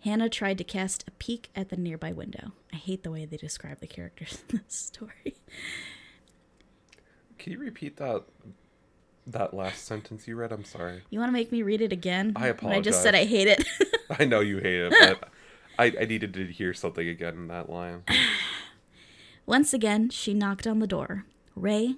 [0.06, 2.52] Hannah tried to cast a peek at the nearby window.
[2.72, 5.34] I hate the way they describe the characters in this story.
[7.40, 8.22] Can you repeat that
[9.26, 10.52] that last sentence you read?
[10.52, 11.02] I'm sorry.
[11.10, 12.34] You want to make me read it again?
[12.36, 12.78] I apologize.
[12.78, 13.66] I just said I hate it.
[14.20, 15.28] I know you hate it, but
[15.76, 18.04] I, I needed to hear something again in that line.
[19.44, 21.24] Once again, she knocked on the door.
[21.56, 21.96] Ray,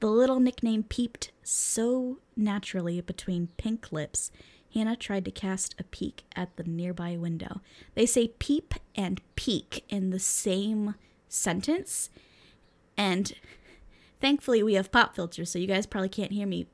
[0.00, 4.32] the little nickname peeped so naturally between pink lips
[4.76, 7.62] Hannah tried to cast a peek at the nearby window.
[7.94, 10.96] They say peep and peek in the same
[11.30, 12.10] sentence.
[12.94, 13.32] And
[14.20, 16.66] thankfully, we have pop filters, so you guys probably can't hear me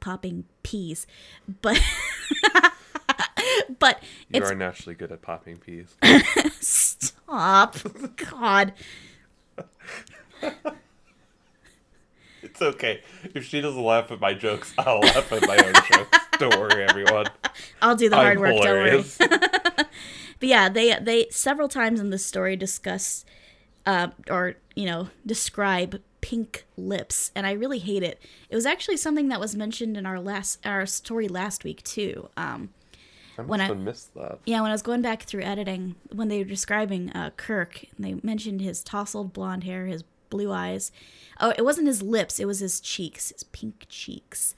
[0.00, 1.06] popping peas.
[1.62, 1.80] But.
[3.78, 5.94] but you are naturally good at popping peas.
[6.60, 7.76] Stop.
[8.16, 8.72] God.
[12.42, 13.02] It's okay.
[13.34, 16.18] If she doesn't laugh at my jokes, I'll laugh at my own jokes.
[16.38, 17.26] Don't worry, everyone.
[17.82, 18.54] I'll do the hard I'm work.
[18.54, 19.18] Hilarious.
[19.18, 19.40] Don't worry.
[19.76, 23.24] but yeah, they they several times in the story discuss,
[23.86, 28.22] uh, or you know, describe pink lips, and I really hate it.
[28.48, 32.28] It was actually something that was mentioned in our last our story last week too.
[32.36, 32.70] Um,
[33.38, 34.38] I when I missed that.
[34.46, 38.14] Yeah, when I was going back through editing, when they were describing uh, Kirk, they
[38.22, 40.92] mentioned his tousled blonde hair, his blue eyes.
[41.40, 44.54] Oh, it wasn't his lips; it was his cheeks, his pink cheeks.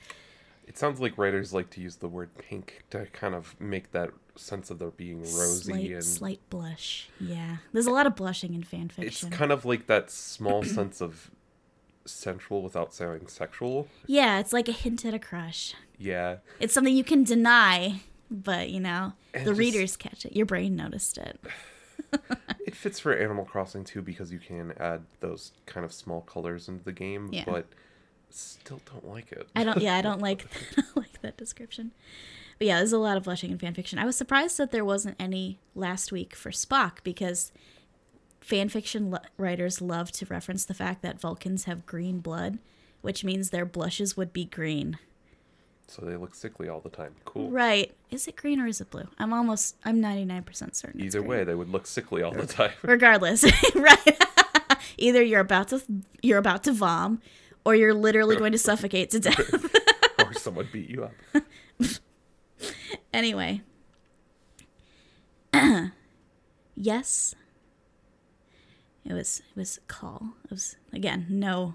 [0.67, 4.11] It sounds like writers like to use the word pink to kind of make that
[4.37, 7.09] sense of there being rosy slight, and slight blush.
[7.21, 9.29] Yeah, there's a lot of blushing in fan fiction.
[9.29, 11.31] It's kind of like that small sense of
[12.05, 13.89] sensual without sounding sexual.
[14.07, 15.75] Yeah, it's like a hint at a crush.
[15.99, 20.35] Yeah, it's something you can deny, but you know and the just, readers catch it.
[20.35, 21.41] Your brain noticed it.
[22.66, 26.68] it fits for Animal Crossing too because you can add those kind of small colors
[26.68, 27.44] into the game, yeah.
[27.46, 27.66] but
[28.31, 29.48] still don't like it.
[29.55, 29.81] I don't.
[29.81, 30.46] Yeah, I don't like
[30.77, 31.92] I don't like that description.
[32.59, 33.98] But yeah, there's a lot of blushing in fan fiction.
[33.98, 37.51] I was surprised that there wasn't any last week for Spock because
[38.40, 42.59] fan fiction lo- writers love to reference the fact that Vulcans have green blood,
[43.01, 44.98] which means their blushes would be green.
[45.92, 47.14] So they look sickly all the time.
[47.26, 47.50] Cool.
[47.50, 47.92] Right.
[48.11, 49.09] Is it green or is it blue?
[49.18, 50.98] I'm almost I'm 99% certain.
[51.02, 52.72] Either way, they would look sickly all the time.
[52.83, 53.44] Regardless.
[53.74, 54.22] right.
[54.96, 55.83] Either you're about to
[56.22, 57.20] you're about to vom
[57.66, 59.52] or you're literally going to suffocate to death.
[60.18, 61.12] or someone beat you up.
[63.12, 63.61] anyway.
[66.74, 67.35] yes.
[69.05, 70.28] It was it was call.
[70.46, 71.74] It was again no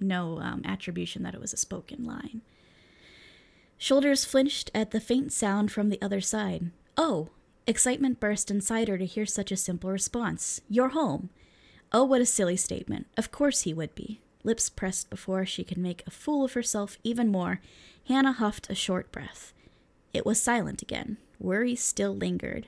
[0.00, 2.40] no um, attribution that it was a spoken line.
[3.78, 6.70] Shoulders flinched at the faint sound from the other side.
[6.96, 7.28] Oh!
[7.66, 10.60] Excitement burst inside her to hear such a simple response.
[10.68, 11.30] You're home.
[11.92, 13.06] Oh, what a silly statement.
[13.16, 14.20] Of course he would be.
[14.42, 17.60] Lips pressed before she could make a fool of herself even more,
[18.06, 19.52] Hannah huffed a short breath.
[20.12, 21.18] It was silent again.
[21.38, 22.66] Worry still lingered.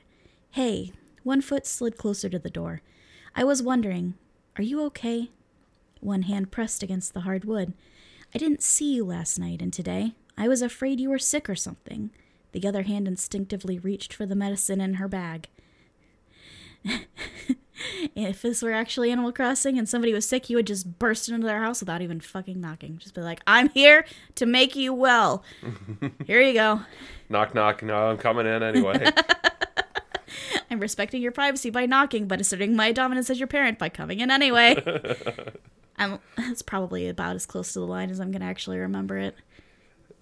[0.51, 0.93] Hey,
[1.23, 2.81] one foot slid closer to the door.
[3.35, 4.13] I was wondering,
[4.57, 5.31] are you okay?
[5.99, 7.73] One hand pressed against the hard wood.
[8.33, 10.13] I didn't see you last night and today.
[10.41, 12.09] I was afraid you were sick or something.
[12.51, 15.49] The other hand instinctively reached for the medicine in her bag.
[18.15, 21.45] if this were actually Animal Crossing and somebody was sick, you would just burst into
[21.45, 22.97] their house without even fucking knocking.
[22.97, 25.43] Just be like, I'm here to make you well.
[26.25, 26.81] here you go.
[27.29, 27.83] Knock, knock.
[27.83, 29.11] No, I'm coming in anyway.
[30.71, 34.21] I'm respecting your privacy by knocking, but asserting my dominance as your parent by coming
[34.21, 34.75] in anyway.
[35.99, 39.19] I'm, that's probably about as close to the line as I'm going to actually remember
[39.19, 39.35] it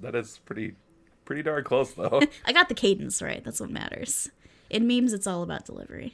[0.01, 0.75] that is pretty
[1.25, 2.21] pretty darn close though.
[2.45, 3.43] I got the cadence right.
[3.43, 4.29] That's what matters.
[4.69, 6.13] In memes, it's all about delivery.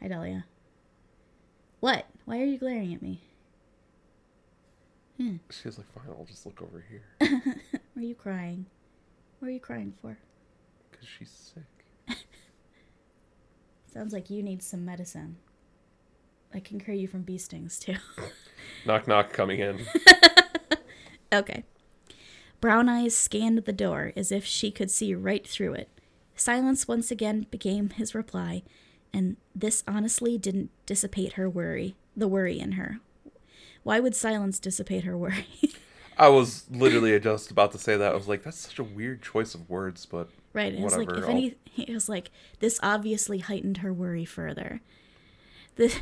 [0.00, 0.44] Hi, Delia.
[1.80, 2.06] What?
[2.24, 3.20] Why are you glaring at me?
[5.16, 5.36] Hmm.
[5.50, 7.42] She's like, fine, I'll just look over here.
[7.96, 8.66] are you crying?
[9.38, 10.16] What are you crying for?
[10.90, 12.16] Because she's sick.
[13.92, 15.36] Sounds like you need some medicine.
[16.54, 17.96] I can cure you from bee stings, too.
[18.86, 19.80] knock, knock, coming in.
[21.32, 21.64] okay.
[22.62, 25.88] Brown eyes scanned the door as if she could see right through it.
[26.36, 28.62] Silence once again became his reply,
[29.12, 33.00] and this honestly didn't dissipate her worry, the worry in her.
[33.82, 35.46] Why would silence dissipate her worry?
[36.16, 38.12] I was literally just about to say that.
[38.12, 40.72] I was like, that's such a weird choice of words, but right.
[40.72, 44.80] And it's like, if any, it was like, this obviously heightened her worry further.
[45.74, 45.92] The,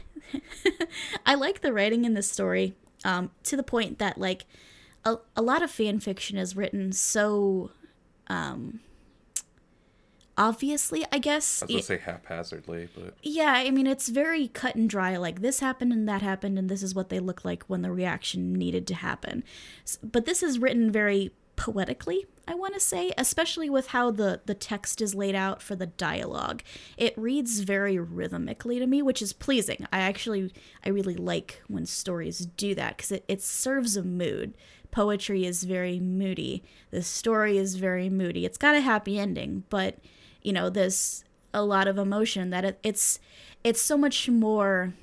[1.25, 4.45] I like the writing in this story um, to the point that, like,
[5.05, 7.71] a, a lot of fan fiction is written so
[8.29, 8.81] um,
[10.39, 11.63] obviously, I guess.
[11.63, 15.17] I was gonna say haphazardly, but Yeah, I mean, it's very cut and dry.
[15.17, 17.93] Like, this happened and that happened, and this is what they look like when the
[17.93, 19.45] reaction needed to happen.
[20.03, 24.55] But this is written very poetically, I want to say, especially with how the, the
[24.55, 26.63] text is laid out for the dialogue.
[26.97, 29.87] It reads very rhythmically to me, which is pleasing.
[29.93, 30.53] I actually,
[30.85, 34.55] I really like when stories do that because it, it serves a mood.
[34.91, 36.63] Poetry is very moody.
[36.91, 38.45] The story is very moody.
[38.45, 39.99] It's got a happy ending, but
[40.43, 43.19] you know, there's a lot of emotion that it, it's
[43.63, 44.95] it's so much more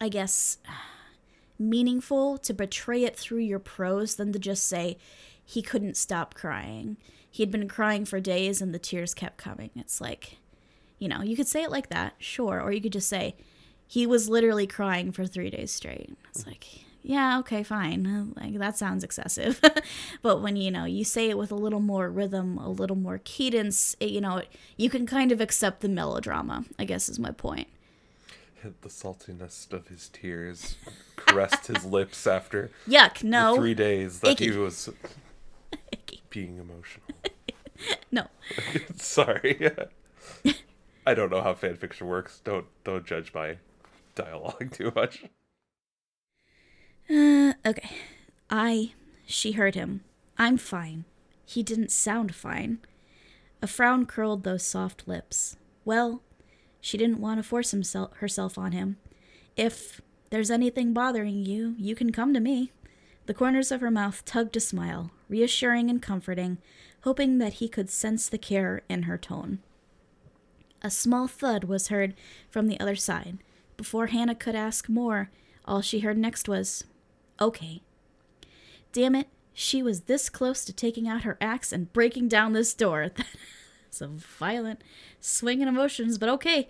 [0.00, 0.58] I guess
[1.58, 4.98] meaningful to portray it through your prose than to just say
[5.44, 6.96] he couldn't stop crying.
[7.30, 9.70] He'd been crying for days and the tears kept coming.
[9.76, 10.38] It's like,
[10.98, 13.36] you know, you could say it like that, sure, or you could just say
[13.86, 16.16] he was literally crying for 3 days straight.
[16.30, 16.66] It's like,
[17.02, 18.34] yeah, okay, fine.
[18.42, 19.60] Like that sounds excessive.
[20.22, 23.20] but when you know, you say it with a little more rhythm, a little more
[23.24, 24.42] cadence, it, you know,
[24.76, 27.68] you can kind of accept the melodrama, I guess is my point.
[28.62, 30.76] the saltiness of his tears
[31.16, 33.54] caressed his lips after Yuck, no.
[33.54, 34.50] the three days that Icky.
[34.52, 34.88] he was
[35.92, 36.22] Icky.
[36.30, 37.06] being emotional.
[38.10, 38.26] No.
[38.96, 39.70] Sorry.
[41.06, 42.40] I don't know how fan fiction works.
[42.44, 43.56] Don't don't judge my
[44.14, 45.24] dialogue too much.
[47.10, 47.90] Uh, okay.
[48.50, 48.92] I,
[49.26, 50.02] she heard him.
[50.38, 51.04] I'm fine.
[51.44, 52.78] He didn't sound fine.
[53.60, 55.56] A frown curled those soft lips.
[55.84, 56.22] Well,
[56.80, 58.96] she didn't want to force himself herself on him.
[59.56, 60.00] If
[60.30, 62.72] there's anything bothering you, you can come to me.
[63.26, 66.58] The corners of her mouth tugged a smile, reassuring and comforting,
[67.02, 69.60] hoping that he could sense the care in her tone.
[70.82, 72.14] A small thud was heard
[72.50, 73.38] from the other side.
[73.76, 75.30] Before Hannah could ask more,
[75.64, 76.84] all she heard next was,
[77.40, 77.82] Okay.
[78.92, 82.74] Damn it, she was this close to taking out her axe and breaking down this
[82.74, 83.10] door.
[84.00, 84.82] A violent
[85.20, 86.66] swing in emotions, but okay.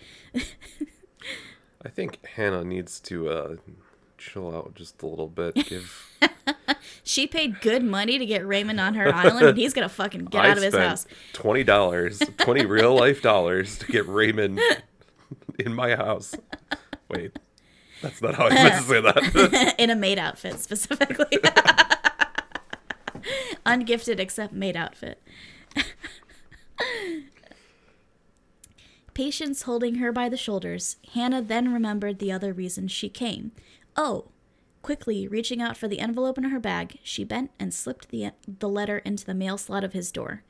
[1.83, 3.57] I think Hannah needs to uh
[4.19, 5.55] chill out just a little bit.
[5.69, 6.11] Give
[7.05, 10.45] She paid good money to get Raymond on her island, and he's gonna fucking get
[10.45, 11.07] I out of his house.
[11.33, 14.61] twenty dollars, twenty real life dollars to get Raymond
[15.59, 16.35] in my house.
[17.09, 17.39] Wait,
[18.03, 19.75] that's not how I meant to say that.
[19.79, 21.39] in a maid outfit specifically.
[23.65, 25.23] Ungifted except maid outfit.
[29.15, 33.53] Patience holding her by the shoulders, Hannah then remembered the other reason she came.
[33.97, 34.29] Oh!
[34.81, 38.69] Quickly reaching out for the envelope in her bag, she bent and slipped the, the
[38.69, 40.43] letter into the mail slot of his door.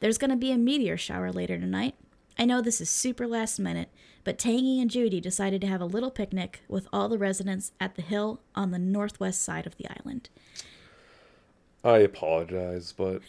[0.00, 1.96] There's going to be a meteor shower later tonight.
[2.42, 3.88] I know this is super last minute,
[4.24, 7.94] but Tangy and Judy decided to have a little picnic with all the residents at
[7.94, 10.28] the hill on the northwest side of the island.
[11.84, 13.22] I apologize, but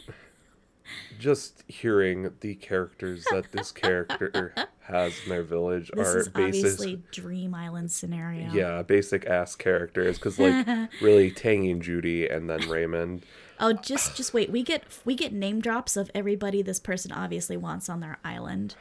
[1.20, 6.66] just hearing the characters that this character has in their village This are is basic,
[6.66, 8.51] obviously Dream Island scenario.
[8.51, 10.18] yeah, basic ass characters.
[10.18, 10.66] Because like
[11.03, 13.28] really, Tangy and Judy, and then Raymond.
[13.59, 14.49] Oh, just just wait.
[14.49, 18.76] We get we get name drops of everybody this person obviously wants on their island.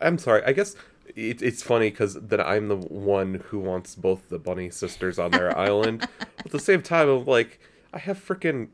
[0.00, 0.42] I'm sorry.
[0.44, 0.74] I guess
[1.14, 5.30] it, it's funny because that I'm the one who wants both the bunny sisters on
[5.30, 6.06] their island.
[6.38, 7.60] At the same time, I'm like,
[7.92, 8.68] I have freaking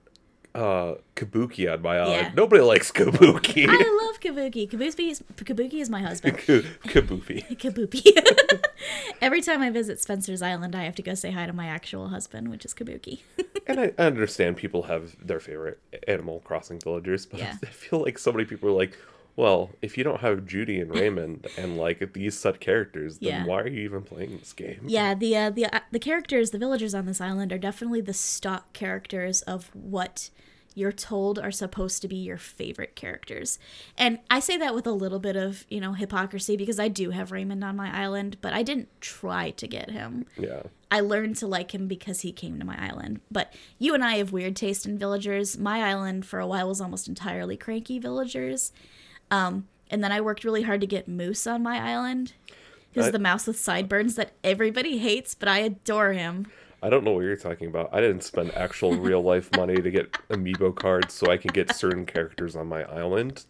[0.55, 2.27] uh, Kabuki on my island.
[2.29, 2.33] Yeah.
[2.35, 3.67] Nobody likes Kabuki.
[3.69, 4.69] I love Kabuki.
[4.71, 6.37] Kabuki is, Kabuki is my husband.
[6.39, 7.57] Kabuki.
[7.57, 8.63] Kabuki.
[9.23, 12.09] Every time I visit Spencer's Island, I have to go say hi to my actual
[12.09, 13.21] husband, which is Kabuki.
[13.67, 17.57] And I I understand people have their favorite Animal Crossing villagers, but Yeah.
[17.63, 18.99] I feel like so many people are like,
[19.37, 23.45] well, if you don't have Judy and Raymond and like these set characters, then Yeah.
[23.47, 24.81] why are you even playing this game?
[24.87, 28.13] yeah, the uh, the uh, the characters, the villagers on this island are definitely the
[28.15, 30.31] stock characters of what
[30.75, 33.59] you're told are supposed to be your favorite characters.
[33.99, 37.11] And I say that with a little bit of, you know, hypocrisy because I do
[37.11, 40.25] have Raymond on my island, but I didn't try to get him.
[40.39, 40.63] Yeah.
[40.91, 43.21] I learned to like him because he came to my island.
[43.31, 45.59] But you and I have weird taste in villagers.
[45.59, 48.73] My island for a while was almost entirely cranky villagers.
[49.33, 52.35] Um, and then I worked really hard to get Moose on my island.
[52.97, 56.47] I- the mouse with sideburns that everybody hates, but I adore him.
[56.83, 57.89] I don't know what you're talking about.
[57.93, 61.75] I didn't spend actual real life money to get amiibo cards so I can get
[61.75, 63.45] certain characters on my island.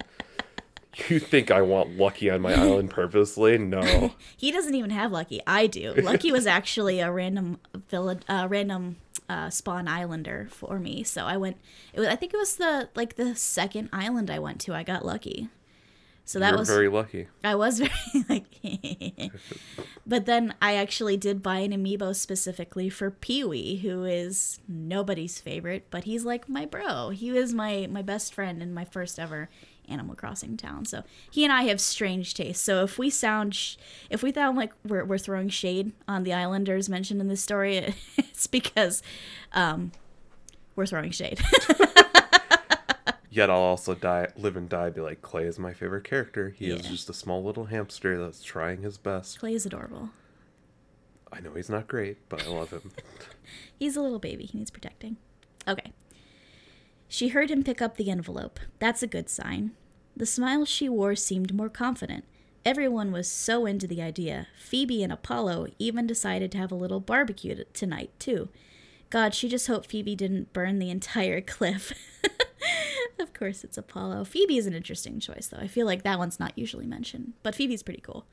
[1.09, 3.57] You think I want Lucky on my island purposely?
[3.59, 4.13] No.
[4.37, 5.41] He doesn't even have Lucky.
[5.47, 5.95] I do.
[5.95, 7.59] Lucky was actually a random
[7.89, 8.97] village, uh, random
[9.29, 11.03] uh, spawn islander for me.
[11.03, 11.57] So I went.
[11.95, 12.09] It was.
[12.11, 14.75] I think it was the like the second island I went to.
[14.75, 15.49] I got Lucky.
[16.33, 17.29] So that was very lucky.
[17.45, 17.79] I was
[18.15, 19.31] very like,
[20.07, 25.89] but then I actually did buy an amiibo specifically for Peewee, who is nobody's favorite,
[25.91, 27.11] but he's like my bro.
[27.11, 29.51] He was my my best friend in my first ever
[29.91, 30.87] Animal Crossing town.
[30.87, 32.65] So he and I have strange tastes.
[32.65, 33.77] So if we sound, sh-
[34.09, 37.77] if we sound like we're we're throwing shade on the Islanders mentioned in this story,
[38.17, 39.03] it's because
[39.53, 39.93] um,
[40.77, 41.43] we're throwing shade.
[43.33, 46.51] Yet I'll also die, live and die, be like Clay is my favorite character.
[46.51, 49.39] He is just a small little hamster that's trying his best.
[49.39, 50.11] Clay is adorable.
[51.33, 52.93] I know he's not great, but I love him.
[53.79, 54.45] He's a little baby.
[54.45, 55.17] He needs protecting.
[55.67, 55.93] Okay.
[57.09, 58.61] She heard him pick up the envelope.
[58.79, 59.71] That's a good sign.
[60.15, 62.25] The smile she wore seemed more confident.
[62.67, 64.49] Everyone was so into the idea.
[64.63, 68.51] Phoebe and Apollo even decided to have a little barbecue t- tonight, too.
[69.09, 71.95] God, she just hoped Phoebe didn't burn the entire cliff.
[73.19, 74.25] Of course, it's Apollo.
[74.25, 75.61] Phoebe is an interesting choice, though.
[75.61, 78.27] I feel like that one's not usually mentioned, but Phoebe's pretty cool.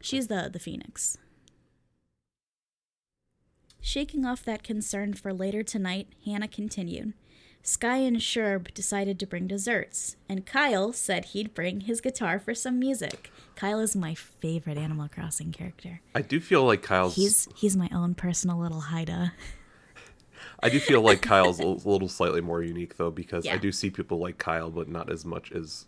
[0.00, 1.18] She's the the phoenix.
[3.80, 7.12] Shaking off that concern for later tonight, Hannah continued.
[7.62, 12.54] Sky and Sherb decided to bring desserts, and Kyle said he'd bring his guitar for
[12.54, 13.32] some music.
[13.56, 16.00] Kyle is my favorite Animal Crossing character.
[16.14, 17.16] I do feel like Kyle's.
[17.16, 19.32] He's he's my own personal little Haida.
[20.62, 23.90] I do feel like Kyle's a little slightly more unique though, because I do see
[23.90, 25.86] people like Kyle, but not as much as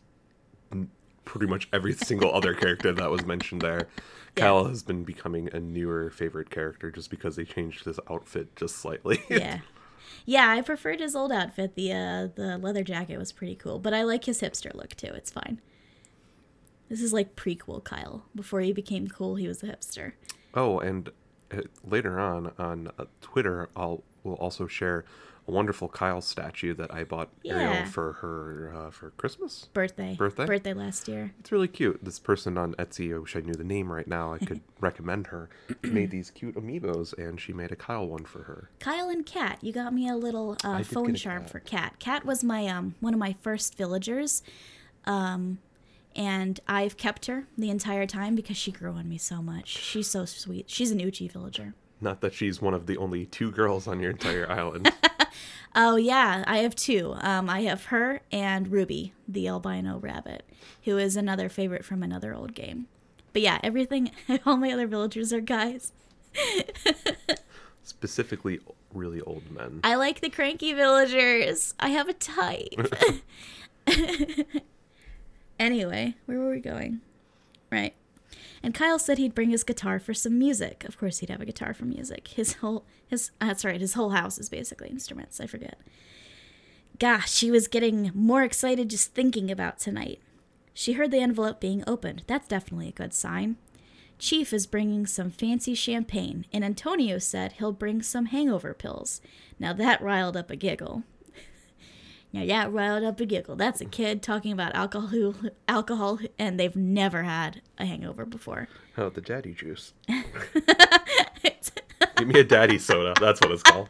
[1.29, 3.89] pretty much every single other character that was mentioned there.
[4.37, 4.45] Yeah.
[4.45, 8.77] Kyle has been becoming a newer favorite character just because they changed his outfit just
[8.77, 9.23] slightly.
[9.31, 9.59] Yeah.
[10.25, 11.75] Yeah, I preferred his old outfit.
[11.75, 15.09] The uh, the leather jacket was pretty cool, but I like his hipster look too.
[15.09, 15.61] It's fine.
[16.89, 18.25] This is like prequel Kyle.
[18.35, 20.13] Before he became cool, he was a hipster.
[20.55, 21.11] Oh, and
[21.85, 25.05] later on on uh, Twitter, I'll will also share
[25.47, 27.55] a wonderful Kyle statue that I bought Yeah.
[27.55, 29.69] Ariel for her uh, for Christmas.
[29.73, 30.15] Birthday.
[30.15, 30.45] Birthday?
[30.45, 31.33] Birthday last year.
[31.41, 32.05] It's really cute.
[32.05, 34.35] This person on Etsy, I wish I knew the name right now.
[34.35, 35.49] I could recommend her.
[35.83, 38.69] Made these cute amiibos, and she made a Kyle one for her.
[38.81, 41.51] Kyle and Katt, you got me a little uh, phone charm cat.
[41.51, 41.99] for Katt.
[41.99, 44.43] Katt was my um one of my first villagers,
[45.07, 45.59] um,
[46.19, 49.69] and I've kept her the entire time because she grew on me so much.
[49.69, 50.69] She's so sweet.
[50.69, 51.75] She's an Uchi villager.
[52.01, 54.93] Not that she's one of the only two girls on your entire island.
[55.77, 57.15] Oh yeah, I have two.
[57.21, 60.43] Um, I have her and Ruby, the albino rabbit,
[60.85, 62.89] who is another favorite from another old game.
[63.33, 64.11] But yeah, everything,
[64.47, 65.93] all my other villagers are guys.
[67.85, 68.59] Specifically,
[68.93, 69.81] really old men.
[69.85, 71.75] I like the cranky villagers.
[71.79, 72.75] I have a type.
[75.59, 77.01] Anyway, where were we going?
[77.71, 77.95] Right.
[78.63, 80.85] And Kyle said he'd bring his guitar for some music.
[80.85, 82.29] Of course, he'd have a guitar for music.
[82.29, 83.81] His whole his uh, that's right.
[83.81, 85.41] His whole house is basically instruments.
[85.41, 85.79] I forget.
[86.99, 90.21] Gosh, she was getting more excited just thinking about tonight.
[90.75, 92.25] She heard the envelope being opened.
[92.27, 93.57] That's definitely a good sign.
[94.19, 99.21] Chief is bringing some fancy champagne, and Antonio said he'll bring some hangover pills.
[99.61, 101.05] Now that riled up a giggle.
[102.33, 103.57] Now that riled up a giggle.
[103.57, 105.35] That's a kid talking about alcohol,
[105.69, 108.69] alcohol, and they've never had a hangover before.
[108.97, 109.95] Oh, the daddy juice.
[112.17, 113.15] Give me a daddy soda.
[113.21, 113.89] That's what it's called.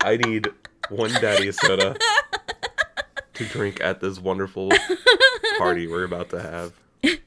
[0.00, 0.48] I need
[0.90, 1.96] one daddy soda
[3.34, 4.70] to drink at this wonderful
[5.58, 6.72] party we're about to have.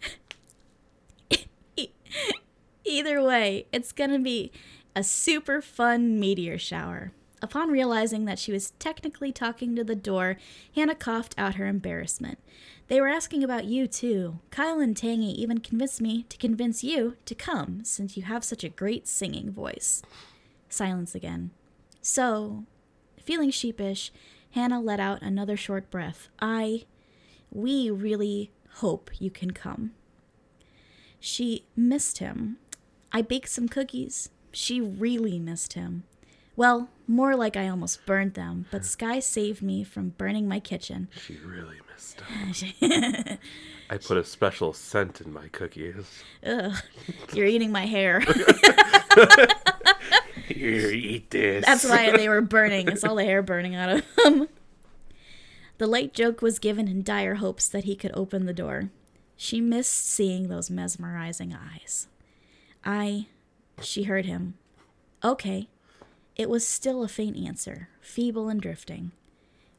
[2.86, 4.52] Either way, it's gonna be
[4.96, 7.12] a super fun meteor shower.
[7.42, 10.38] Upon realizing that she was technically talking to the door,
[10.74, 12.40] Hannah coughed out her embarrassment.
[12.88, 14.40] They were asking about you, too.
[14.50, 18.64] Kyle and Tangy even convinced me to convince you to come, since you have such
[18.64, 20.02] a great singing voice.
[20.68, 21.52] Silence again.
[22.02, 22.64] So,
[23.22, 24.12] feeling sheepish,
[24.52, 26.30] Hannah let out another short breath.
[26.40, 26.86] I.
[27.52, 29.92] We really hope you can come.
[31.20, 32.58] She missed him.
[33.12, 34.30] I baked some cookies.
[34.52, 36.04] She really missed him.
[36.58, 41.08] Well, more like I almost burned them, but Sky saved me from burning my kitchen.
[41.16, 43.38] She really missed him.
[43.92, 46.24] I put a special scent in my cookies.
[46.44, 46.74] Ugh,
[47.32, 48.20] you're eating my hair.
[50.48, 51.64] Here, eat this.
[51.64, 52.88] That's why they were burning.
[52.88, 54.50] It's all the hair burning out of them.
[55.78, 58.90] The late joke was given in dire hopes that he could open the door.
[59.36, 62.08] She missed seeing those mesmerizing eyes.
[62.84, 63.28] I.
[63.80, 64.56] She heard him.
[65.24, 65.68] Okay.
[66.38, 69.12] It was still a faint answer, feeble and drifting.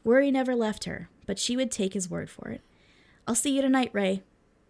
[0.03, 2.63] Worry never left her, but she would take his word for it.
[3.27, 4.23] I'll see you tonight, Ray.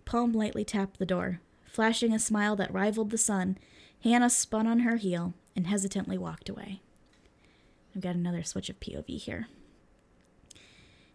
[0.05, 1.41] Palm lightly tapped the door.
[1.65, 3.57] Flashing a smile that rivaled the sun,
[4.03, 6.83] Hannah spun on her heel and hesitantly walked away.
[7.95, 9.47] I've got another switch of POV here.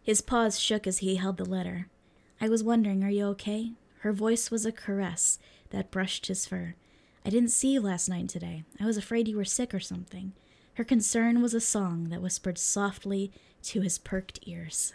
[0.01, 1.87] His paws shook as he held the letter.
[2.41, 3.73] I was wondering, are you okay?
[3.99, 6.75] Her voice was a caress that brushed his fur.
[7.25, 8.63] I didn't see you last night today.
[8.79, 10.33] I was afraid you were sick or something.
[10.75, 13.31] Her concern was a song that whispered softly
[13.63, 14.93] to his perked ears.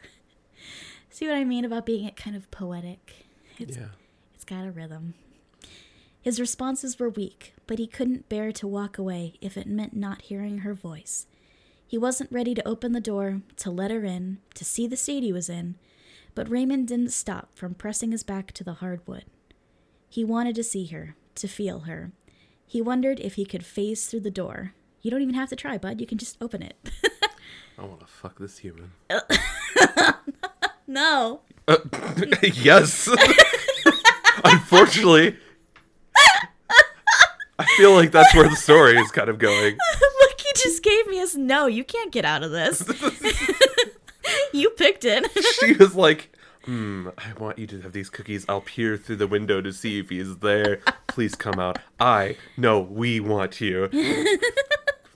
[1.10, 3.26] see what I mean about being it kind of poetic?
[3.58, 3.88] It's, yeah.
[4.34, 5.14] It's got a rhythm.
[6.20, 10.22] His responses were weak, but he couldn't bear to walk away if it meant not
[10.22, 11.26] hearing her voice.
[11.86, 15.22] He wasn't ready to open the door, to let her in, to see the state
[15.22, 15.76] he was in,
[16.34, 19.24] but Raymond didn't stop from pressing his back to the hardwood.
[20.08, 22.12] He wanted to see her, to feel her.
[22.66, 24.74] He wondered if he could phase through the door.
[25.08, 26.02] You don't even have to try, bud.
[26.02, 26.76] You can just open it.
[27.78, 28.92] I want to fuck this human.
[30.86, 31.40] no.
[31.66, 31.78] Uh,
[32.42, 33.08] yes.
[34.44, 35.34] Unfortunately,
[37.58, 39.78] I feel like that's where the story is kind of going.
[40.20, 41.64] Look, he just gave me his no.
[41.64, 42.86] You can't get out of this.
[44.52, 45.26] you picked it.
[45.58, 46.36] she was like,
[46.66, 48.44] hmm, I want you to have these cookies.
[48.46, 50.80] I'll peer through the window to see if he's there.
[51.06, 51.78] Please come out.
[51.98, 53.88] I, no, we want you.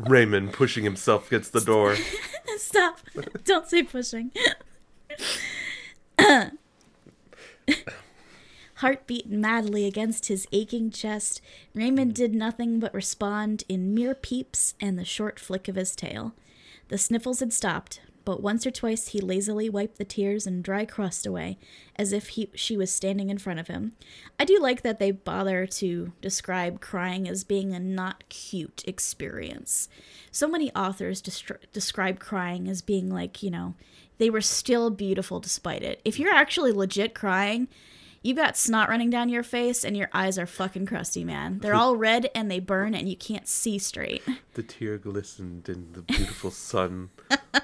[0.08, 1.96] Raymond pushing himself against the door.
[2.56, 3.00] Stop.
[3.44, 4.30] Don't say pushing.
[8.76, 11.40] Heart beat madly against his aching chest.
[11.74, 12.14] Raymond hmm.
[12.14, 16.34] did nothing but respond in mere peeps and the short flick of his tail.
[16.88, 20.84] The sniffles had stopped, but once or twice he lazily wiped the tears and dry
[20.84, 21.58] crust away,
[21.96, 23.92] as if he, she was standing in front of him.
[24.38, 29.88] I do like that they bother to describe crying as being a not cute experience.
[30.30, 33.74] So many authors destri- describe crying as being like, you know,
[34.18, 36.00] they were still beautiful despite it.
[36.04, 37.68] If you're actually legit crying,
[38.22, 41.58] You've got snot running down your face and your eyes are fucking crusty, man.
[41.58, 44.22] They're all red and they burn and you can't see straight.
[44.54, 47.10] The tear glistened in the beautiful sun.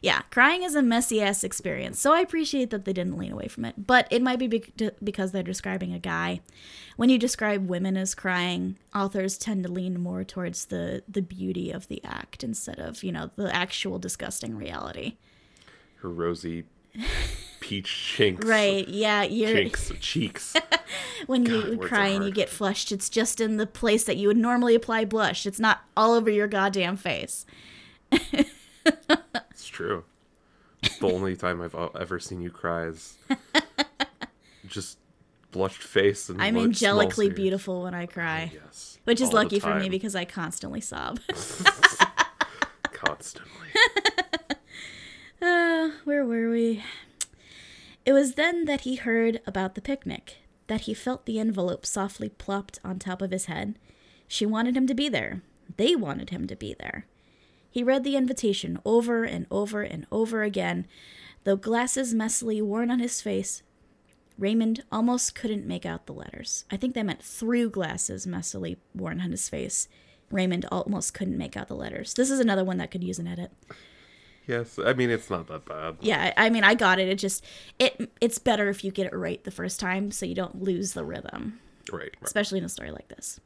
[0.00, 3.48] yeah, crying is a messy ass experience, so I appreciate that they didn't lean away
[3.48, 3.86] from it.
[3.86, 4.46] But it might be
[5.02, 6.40] because they're describing a guy.
[6.96, 11.70] When you describe women as crying, authors tend to lean more towards the the beauty
[11.70, 15.16] of the act instead of you know the actual disgusting reality.
[15.96, 16.64] Her rosy
[17.60, 18.46] peach chinks.
[18.46, 18.86] Right.
[18.88, 19.22] Yeah.
[19.22, 20.54] You're chinks cheeks.
[21.26, 24.28] when God, you cry and you get flushed, it's just in the place that you
[24.28, 25.46] would normally apply blush.
[25.46, 27.44] It's not all over your goddamn face.
[29.68, 30.04] true.
[31.00, 33.16] the only time I've ever seen you cry is
[34.66, 34.98] just
[35.50, 38.50] blushed face and I'm angelically beautiful when I cry.
[38.52, 38.98] Oh, yes.
[39.04, 41.20] Which is lucky for me because I constantly sob.
[42.92, 43.68] constantly.
[45.40, 46.82] Uh, where were we?
[48.04, 52.28] It was then that he heard about the picnic, that he felt the envelope softly
[52.28, 53.78] plopped on top of his head.
[54.26, 55.42] She wanted him to be there.
[55.76, 57.06] They wanted him to be there.
[57.70, 60.86] He read the invitation over and over and over again,
[61.44, 63.62] though glasses messily worn on his face.
[64.38, 66.64] Raymond almost couldn't make out the letters.
[66.70, 69.88] I think they meant through glasses messily worn on his face.
[70.30, 72.14] Raymond almost couldn't make out the letters.
[72.14, 73.50] This is another one that could use an edit.
[74.46, 75.96] Yes, I mean it's not that bad.
[76.00, 77.08] Yeah, I mean I got it.
[77.08, 77.44] It just
[77.78, 80.94] it it's better if you get it right the first time so you don't lose
[80.94, 81.60] the rhythm.
[81.92, 82.00] Right.
[82.00, 82.14] right.
[82.22, 83.40] Especially in a story like this.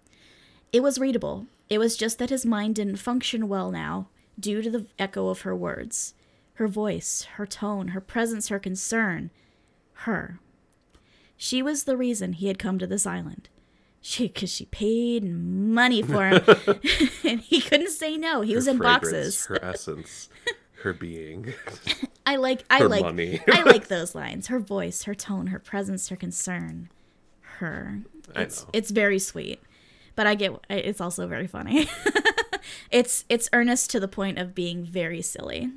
[0.72, 1.46] It was readable.
[1.68, 4.08] It was just that his mind didn't function well now
[4.38, 6.14] due to the echo of her words.
[6.54, 9.30] Her voice, her tone, her presence, her concern.
[9.92, 10.38] Her.
[11.36, 13.48] She was the reason he had come to this island.
[14.00, 16.44] She, because she paid money for him,
[17.24, 18.40] and he couldn't say no.
[18.40, 19.46] He her was in boxes.
[19.46, 20.28] Her essence,
[20.82, 21.54] her being.
[22.26, 23.40] I like I her like money.
[23.48, 24.48] I like those lines.
[24.48, 26.90] Her voice, her tone, her presence, her concern.
[27.58, 28.00] Her.
[28.34, 29.60] It's it's very sweet.
[30.16, 31.88] But I get it's also very funny.
[32.90, 35.70] It's it's earnest to the point of being very silly.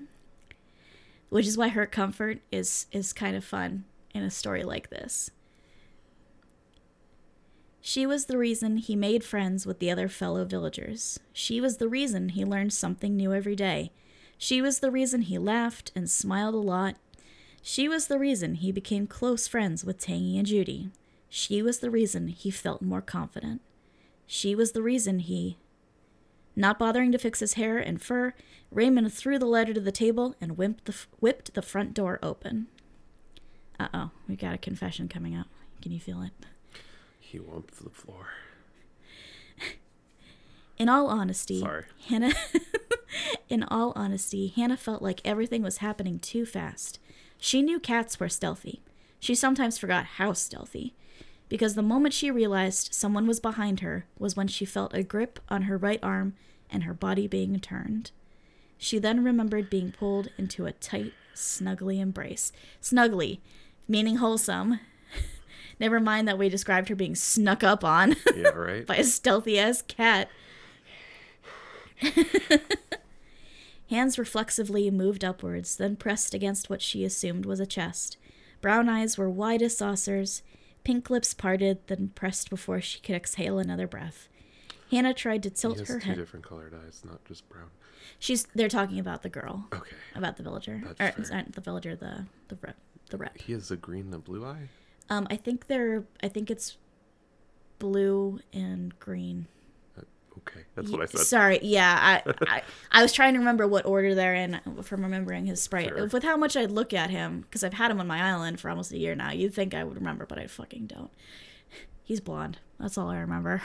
[1.30, 5.32] Which is why her comfort is is kind of fun in a story like this.
[7.82, 11.20] She was the reason he made friends with the other fellow villagers.
[11.34, 13.92] She was the reason he learned something new every day.
[14.40, 16.96] She was the reason he laughed and smiled a lot.
[17.62, 20.90] She was the reason he became close friends with Tangy and Judy.
[21.30, 23.62] She was the reason he felt more confident.
[24.26, 25.58] She was the reason he.
[26.56, 28.34] Not bothering to fix his hair and fur,
[28.72, 32.20] Raymond threw the letter to the table and whipped the, f- whipped the front door
[32.24, 32.68] open.
[33.80, 35.47] Uh oh, we've got a confession coming up.
[35.82, 36.32] Can you feel it?
[37.20, 38.28] He whumped the floor.
[40.78, 41.86] In all honesty, Sorry.
[42.08, 42.34] Hannah
[43.49, 46.99] In all honesty, Hannah felt like everything was happening too fast.
[47.38, 48.82] She knew cats were stealthy.
[49.20, 50.95] She sometimes forgot how stealthy.
[51.48, 55.39] Because the moment she realized someone was behind her was when she felt a grip
[55.50, 56.34] on her right arm
[56.72, 58.12] and her body being turned.
[58.78, 62.52] She then remembered being pulled into a tight, snuggly embrace.
[62.82, 63.39] Snuggly,
[63.88, 64.80] meaning wholesome.
[65.80, 68.86] Never mind that we described her being snuck up on Yeah, right?
[68.86, 70.30] by a stealthy ass cat.
[73.89, 78.18] Hands reflexively moved upwards, then pressed against what she assumed was a chest.
[78.62, 80.41] Brown eyes were wide as saucers,
[80.86, 84.30] pink lips parted, then pressed before she could exhale another breath.
[84.92, 86.18] Hannah tried to tilt He has her two head.
[86.18, 87.72] different colored eyes, not just brown.
[88.20, 89.96] She's they're talking about the girl, Okay.
[90.16, 91.46] about the villager, That's or fair.
[91.52, 92.78] the villager, the the rep,
[93.10, 93.38] the rep.
[93.42, 94.70] He has a green and a blue eye?
[95.10, 96.78] Um, I think they're, I think it's
[97.80, 99.48] blue and green.
[100.48, 101.22] Okay, that's what I said.
[101.22, 105.46] Sorry, yeah, I, I I was trying to remember what order they're in from remembering
[105.48, 105.89] his sprite.
[105.89, 106.08] Sure.
[106.08, 108.70] With how much I look at him, because I've had him on my island for
[108.70, 109.32] almost a year now.
[109.32, 111.10] You'd think I would remember, but I fucking don't.
[112.04, 112.60] He's blonde.
[112.80, 113.62] That's all I remember.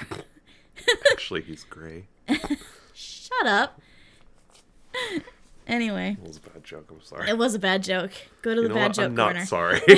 [1.12, 2.06] Actually, he's gray.
[2.94, 3.80] Shut up.
[5.66, 6.88] Anyway, it was a bad joke.
[6.90, 7.28] I'm sorry.
[7.28, 8.10] it was a bad joke.
[8.42, 8.96] Go to You the bad what?
[8.96, 9.80] joke I'm not corner.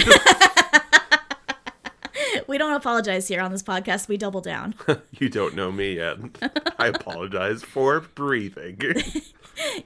[2.47, 4.09] We don't apologize here on this podcast.
[4.09, 4.74] We double down.
[5.18, 6.18] you don't know me yet.
[6.78, 8.78] I apologize for breathing.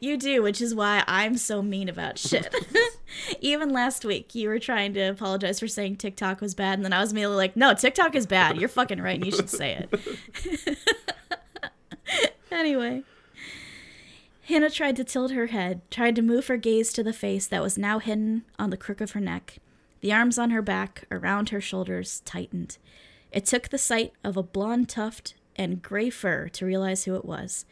[0.01, 2.55] You do, which is why I'm so mean about shit.
[3.41, 6.93] Even last week, you were trying to apologize for saying TikTok was bad, and then
[6.93, 8.59] I was immediately like, no, TikTok is bad.
[8.59, 10.79] You're fucking right, and you should say it.
[12.53, 13.03] anyway.
[14.45, 17.63] Hannah tried to tilt her head, tried to move her gaze to the face that
[17.63, 19.59] was now hidden on the crook of her neck.
[20.01, 22.79] The arms on her back, around her shoulders, tightened.
[23.33, 27.25] It took the sight of a blonde tuft and gray fur to realize who it
[27.25, 27.65] was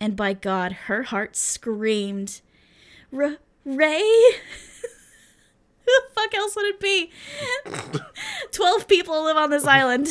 [0.00, 2.40] and by God, her heart screamed,
[3.12, 3.28] Ray?
[5.84, 7.10] Who the fuck else would it be?
[8.52, 10.08] Twelve people live on this island.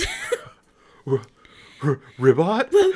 [2.20, 2.70] Ribbot?
[2.72, 2.96] Is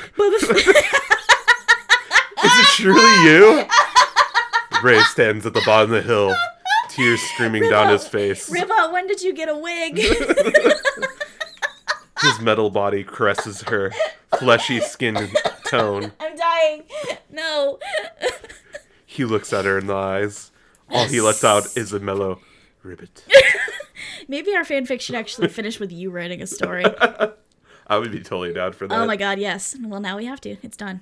[2.59, 3.65] it surely you?
[4.83, 6.35] Ray stands at the bottom of the hill,
[6.95, 8.49] tears streaming down his face.
[8.49, 9.97] Riva, when did you get a wig?
[12.21, 13.91] His metal body caresses her
[14.39, 15.29] fleshy skin
[15.67, 16.13] tone.
[16.21, 16.83] I'm dying.
[17.29, 17.79] No.
[19.05, 20.51] He looks at her in the eyes.
[20.89, 22.39] All he lets out is a mellow
[22.81, 23.25] ribbit.
[24.29, 26.85] Maybe our fanfic should actually finish with you writing a story.
[27.87, 28.97] I would be totally down for that.
[28.97, 29.75] Oh my god, yes.
[29.81, 30.55] Well, now we have to.
[30.63, 31.01] It's done.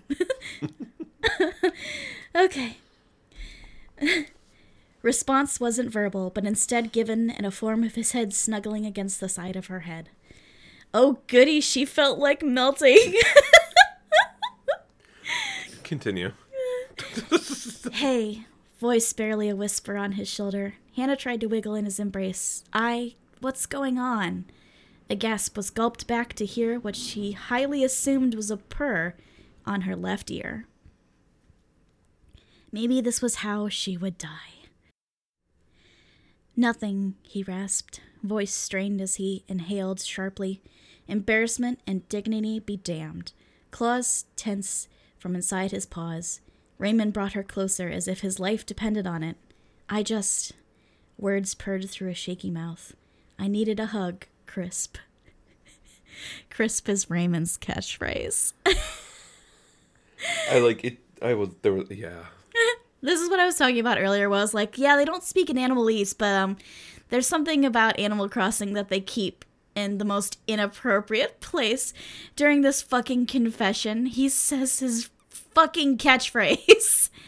[2.36, 2.78] okay.
[5.02, 9.30] Response wasn't verbal, but instead given in a form of his head snuggling against the
[9.30, 10.10] side of her head.
[10.94, 13.16] Oh, goody, she felt like melting.
[15.84, 16.34] Continue.
[17.94, 18.46] hey,
[18.80, 20.76] voice barely a whisper on his shoulder.
[20.96, 22.64] Hannah tried to wiggle in his embrace.
[22.74, 23.16] I.
[23.40, 24.46] What's going on?
[25.10, 29.16] A gasp was gulped back to hear what she highly assumed was a purr
[29.66, 30.68] on her left ear.
[32.72, 34.61] Maybe this was how she would die.
[36.56, 40.62] Nothing, he rasped, voice strained as he inhaled sharply.
[41.08, 43.32] Embarrassment and dignity be damned.
[43.72, 44.88] Claws tense
[45.18, 46.42] from inside his paws.
[46.78, 49.38] Raymond brought her closer as if his life depended on it.
[49.90, 50.54] I just.
[51.18, 52.96] Words purred through a shaky mouth.
[53.38, 54.98] I needed a hug, Crisp.
[56.50, 58.54] Crisp is Raymond's catchphrase.
[60.52, 60.98] I like it.
[61.22, 61.74] I was there.
[61.74, 62.26] Was yeah.
[63.02, 64.30] This is what I was talking about earlier.
[64.30, 66.58] Was like, yeah, they don't speak in Animalese, but um,
[67.10, 69.46] there's something about Animal Crossing that they keep
[69.76, 71.94] in the most inappropriate place
[72.36, 74.06] during this fucking confession.
[74.06, 77.10] He says his fucking catchphrase.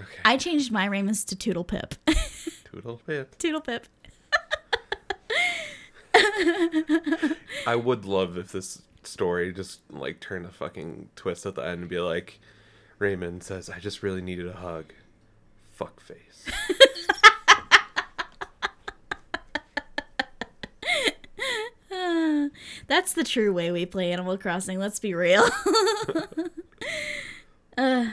[0.00, 0.20] Okay.
[0.24, 1.96] I changed my Raymond's to Toodle Pip.
[2.70, 3.36] Toodle pip.
[3.36, 3.86] Toodle Pip.
[7.66, 11.80] I would love if this story just like turned a fucking twist at the end
[11.80, 12.38] and be like,
[12.98, 14.92] Raymond says, "I just really needed a hug."
[15.72, 16.44] Fuck face.
[22.88, 25.44] That's the true way we play Animal Crossing, let's be real.
[27.78, 28.06] uh,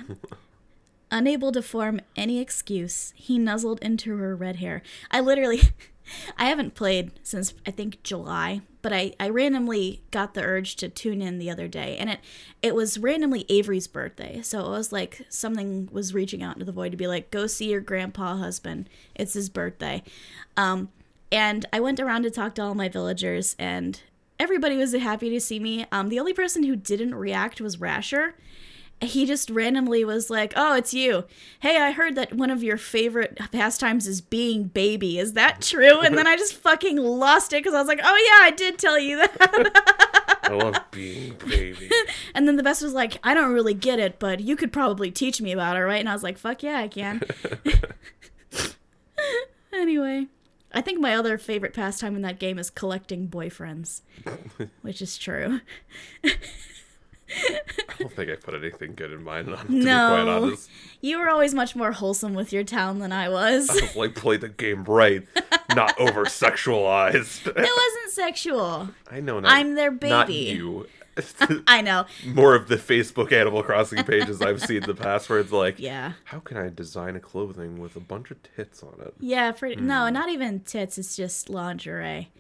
[1.15, 4.83] unable to form any excuse, he nuzzled into her red hair.
[5.09, 5.61] I literally,
[6.37, 10.89] I haven't played since I think July, but I, I randomly got the urge to
[10.89, 12.19] tune in the other day, and it
[12.61, 16.73] it was randomly Avery's birthday, so it was like something was reaching out into the
[16.73, 20.03] void to be like, go see your grandpa husband, it's his birthday.
[20.57, 20.89] Um,
[21.31, 24.01] and I went around to talk to all my villagers, and
[24.37, 25.85] everybody was happy to see me.
[25.93, 28.35] Um, the only person who didn't react was Rasher.
[29.01, 31.25] He just randomly was like, "Oh, it's you.
[31.59, 35.19] Hey, I heard that one of your favorite pastimes is being baby.
[35.19, 38.15] Is that true?" And then I just fucking lost it because I was like, "Oh
[38.15, 41.89] yeah, I did tell you that." I love being baby.
[42.33, 45.11] and then the best was like, "I don't really get it, but you could probably
[45.11, 47.21] teach me about it, right?" And I was like, "Fuck yeah, I can."
[49.73, 50.27] anyway,
[50.73, 54.01] I think my other favorite pastime in that game is collecting boyfriends,
[54.81, 55.61] which is true.
[57.29, 59.45] I don't think I put anything good in mine.
[59.45, 60.69] To be quite No, honest,
[61.01, 63.69] you were always much more wholesome with your town than I was.
[63.69, 65.25] I like play the game right,
[65.75, 67.47] not over sexualized.
[67.47, 68.89] it wasn't sexual.
[69.09, 69.39] I know.
[69.39, 70.09] Not, I'm their baby.
[70.09, 70.87] Not you.
[71.67, 72.05] I know.
[72.27, 76.11] More of the Facebook Animal Crossing pages I've seen the past where it's like, Yeah.
[76.25, 79.13] how can I design a clothing with a bunch of tits on it?
[79.21, 79.87] Yeah, for Hmm.
[79.87, 80.97] no, not even tits.
[80.97, 82.31] It's just lingerie.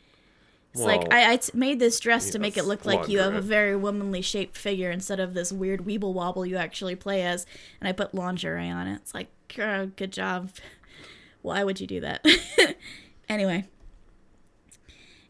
[0.75, 3.19] It's like Well, I, I t- made this dress to make it look like you
[3.19, 7.23] have a very womanly shaped figure instead of this weird weeble wobble you actually play
[7.25, 7.45] as,
[7.79, 8.95] and I put lingerie on it.
[8.95, 10.49] It's like, "Uh, good job.
[11.41, 12.25] Why would you do that?
[13.29, 13.63] anyway,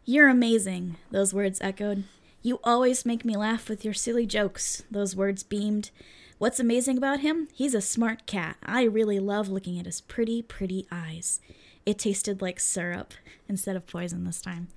[0.04, 0.98] you're amazing.
[1.12, 2.06] Those words echoed.
[2.42, 4.84] You always make me laugh with your silly jokes.
[4.90, 5.92] Those words beamed.
[6.40, 7.48] What's amazing about him?
[7.54, 8.58] He's a smart cat.
[8.64, 11.40] I really love looking at his pretty, pretty eyes.
[11.86, 13.14] It tasted like syrup
[13.48, 14.70] instead of poison this time.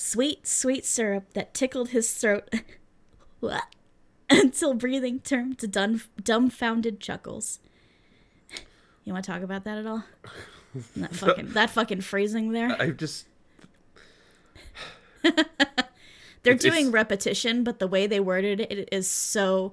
[0.00, 2.48] Sweet, sweet syrup that tickled his throat
[4.30, 7.58] until breathing turned to dumbfounded chuckles.
[9.02, 10.04] You want to talk about that at all?
[10.96, 12.80] that fucking that fucking phrasing there.
[12.80, 13.26] I just
[15.24, 15.34] They're
[16.54, 19.72] it's- doing repetition, but the way they worded it, it is so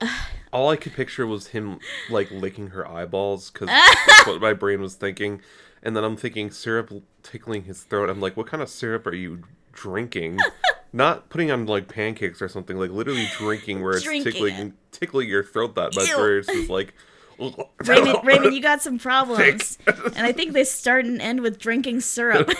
[0.52, 1.78] all I could picture was him
[2.10, 5.40] like licking her eyeballs because that's what my brain was thinking,
[5.82, 8.08] and then I'm thinking syrup tickling his throat.
[8.08, 10.38] I'm like, what kind of syrup are you drinking?
[10.92, 15.28] Not putting on like pancakes or something, like literally drinking where it's Drinking tickling tickling
[15.28, 16.16] your throat that much, Ew.
[16.16, 16.94] where it's just like.
[17.86, 19.78] Raymond, Raymond, you got some problems.
[19.86, 22.50] and I think they start and end with drinking syrup.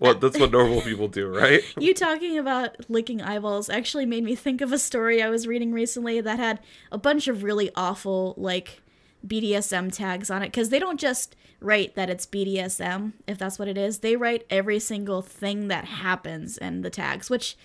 [0.00, 1.62] well, that's what normal people do, right?
[1.78, 5.72] you talking about licking eyeballs actually made me think of a story I was reading
[5.72, 6.60] recently that had
[6.92, 8.82] a bunch of really awful, like,
[9.26, 10.46] BDSM tags on it.
[10.46, 13.98] Because they don't just write that it's BDSM, if that's what it is.
[13.98, 17.56] They write every single thing that happens in the tags, which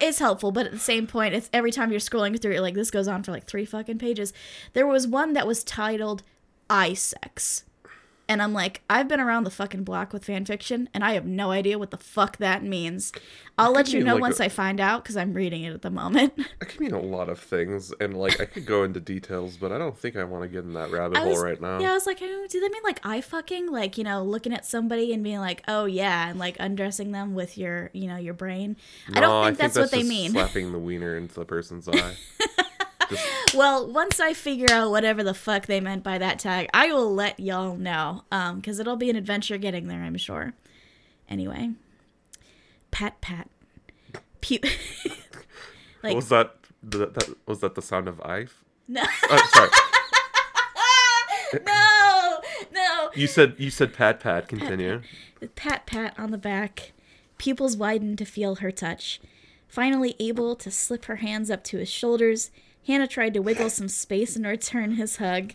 [0.00, 2.74] is helpful, but at the same point, it's every time you're scrolling through it, like
[2.74, 4.32] this goes on for like three fucking pages.
[4.72, 6.22] There was one that was titled
[6.68, 7.64] "Eye Sex,"
[8.30, 11.26] and I'm like, I've been around the fucking block with fan fiction, and I have
[11.26, 13.12] no idea what the fuck that means.
[13.58, 15.82] I'll let you know like, once a- I find out because I'm reading it at
[15.82, 16.34] the moment.
[16.60, 19.72] It can mean a lot of things, and like I could go into details, but
[19.72, 21.80] I don't think I want to get in that rabbit I hole right now.
[21.80, 23.72] Yeah, I was like, oh, do they mean like eye fucking?
[23.72, 27.34] Like, you know, looking at somebody and being like, oh yeah, and like undressing them
[27.34, 28.76] with your, you know, your brain.
[29.12, 30.30] I don't think that's, what they mean.
[30.30, 32.14] Slapping the wiener into the person's eye.
[33.54, 37.12] Well, once I figure out whatever the fuck they meant by that tag, I will
[37.12, 38.24] let y'all know.
[38.30, 40.54] Um, because it'll be an adventure getting there, I'm sure.
[41.28, 41.70] Anyway,
[42.90, 43.48] pat pat,
[44.40, 44.60] pew.
[46.02, 48.62] like was that, that, that was that the sound of Ive?
[48.88, 49.70] no, Oh, sorry.
[51.66, 52.40] no,
[52.72, 53.10] no.
[53.14, 54.48] You said you said pat pat.
[54.48, 55.02] Continue.
[55.56, 56.92] Pat pat on the back.
[57.38, 59.20] Pupils widened to feel her touch.
[59.66, 62.50] Finally able to slip her hands up to his shoulders,
[62.90, 65.52] Hannah tried to wiggle some space and return his hug.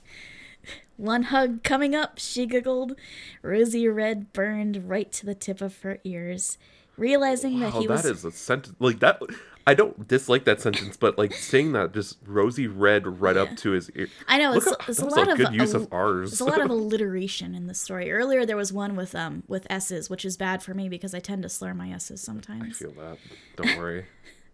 [0.96, 2.96] One hug coming up, she giggled.
[3.42, 6.58] Rosy red burned right to the tip of her ears.
[6.98, 9.22] Realizing that Oh, he that was That is a sentence like that.
[9.68, 13.72] I don't dislike that sentence, but like saying that just rosy red right up to
[13.72, 14.08] his ear.
[14.30, 16.30] I know it's, it's that a lot a of good use al- of R's.
[16.32, 18.10] There's a lot of alliteration in the story.
[18.14, 21.20] Earlier there was one with um with s's, which is bad for me because I
[21.20, 22.64] tend to slur my s's sometimes.
[22.64, 23.18] I feel that.
[23.58, 24.06] Don't worry.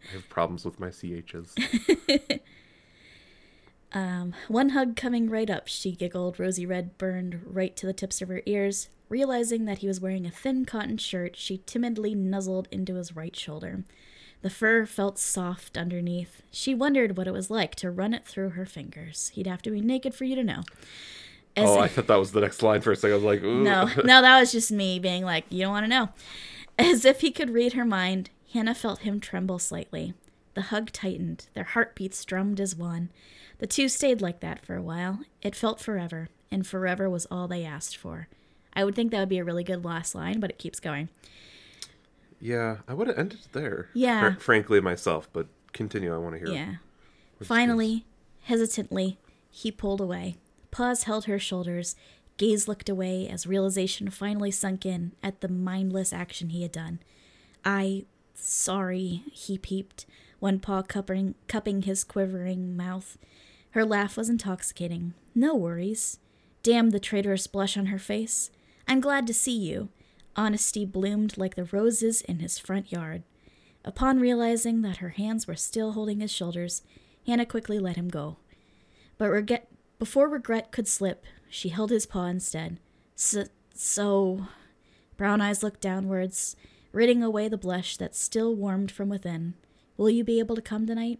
[0.10, 1.54] I have problems with my chs.
[3.94, 6.40] Um, one hug coming right up, she giggled.
[6.40, 8.90] Rosy red burned right to the tips of her ears.
[9.10, 13.36] Realizing that he was wearing a thin cotton shirt, she timidly nuzzled into his right
[13.36, 13.84] shoulder.
[14.42, 16.42] The fur felt soft underneath.
[16.50, 19.30] She wondered what it was like to run it through her fingers.
[19.34, 20.64] He'd have to be naked for you to know.
[21.56, 23.12] As Oh, I thought that was the next line for a second.
[23.12, 23.62] I was like, Ooh.
[23.62, 26.10] no, no, that was just me being like, you don't want to know.
[26.80, 30.14] As if he could read her mind, Hannah felt him tremble slightly.
[30.54, 33.10] The hug tightened, their heartbeats drummed as one.
[33.60, 35.20] The two stayed like that for a while.
[35.42, 38.28] It felt forever, and forever was all they asked for.
[38.74, 41.10] I would think that would be a really good last line, but it keeps going.
[42.40, 43.90] Yeah, I would have ended there.
[43.94, 44.34] Yeah.
[44.34, 46.14] Fr- frankly, myself, but continue.
[46.14, 46.56] I want to hear.
[46.56, 46.76] Yeah.
[47.42, 48.06] Finally,
[48.42, 49.18] hesitantly,
[49.50, 50.36] he pulled away.
[50.72, 51.96] Paws held her shoulders.
[52.38, 57.00] Gaze looked away as realization finally sunk in at the mindless action he had done.
[57.64, 58.06] I.
[58.34, 60.08] Sorry, he peeped,
[60.42, 63.16] one paw cupping, cupping his quivering mouth.
[63.72, 65.14] Her laugh was intoxicating.
[65.36, 66.18] No worries.
[66.64, 68.50] Damn the traitorous blush on her face.
[68.88, 69.90] I'm glad to see you.
[70.36, 73.22] Honesty bloomed like the roses in his front yard.
[73.86, 76.82] Upon realizing that her hands were still holding his shoulders,
[77.28, 78.38] Hannah quickly let him go.
[79.20, 79.68] But regret,
[80.00, 82.80] before regret could slip, she held his paw instead.
[83.16, 84.48] So, so.
[85.18, 86.56] Brown eyes looked downwards,
[86.92, 89.54] ridding away the blush that still warmed from within.
[89.98, 91.20] Will you be able to come tonight?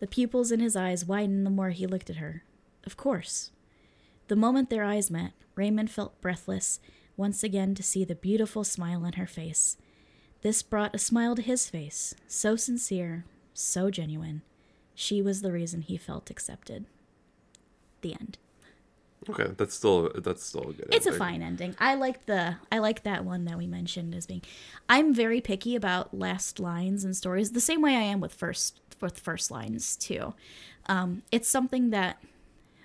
[0.00, 2.42] The pupils in his eyes widened the more he looked at her.
[2.84, 3.50] Of course.
[4.28, 6.80] The moment their eyes met, Raymond felt breathless
[7.16, 9.76] once again to see the beautiful smile on her face.
[10.42, 13.24] This brought a smile to his face, so sincere,
[13.54, 14.42] so genuine.
[14.94, 16.86] She was the reason he felt accepted.
[18.02, 18.38] The end.
[19.28, 20.88] Okay, that's still that's still a good.
[20.92, 21.74] It's a fine ending.
[21.78, 24.42] I like the I like that one that we mentioned as being.
[24.88, 28.80] I'm very picky about last lines and stories, the same way I am with first
[29.00, 30.34] with first lines too.
[30.86, 32.18] Um, it's something that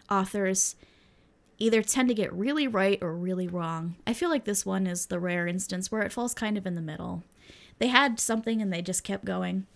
[0.09, 0.75] authors
[1.57, 3.95] either tend to get really right or really wrong.
[4.07, 6.75] I feel like this one is the rare instance where it falls kind of in
[6.75, 7.23] the middle.
[7.79, 9.67] They had something and they just kept going.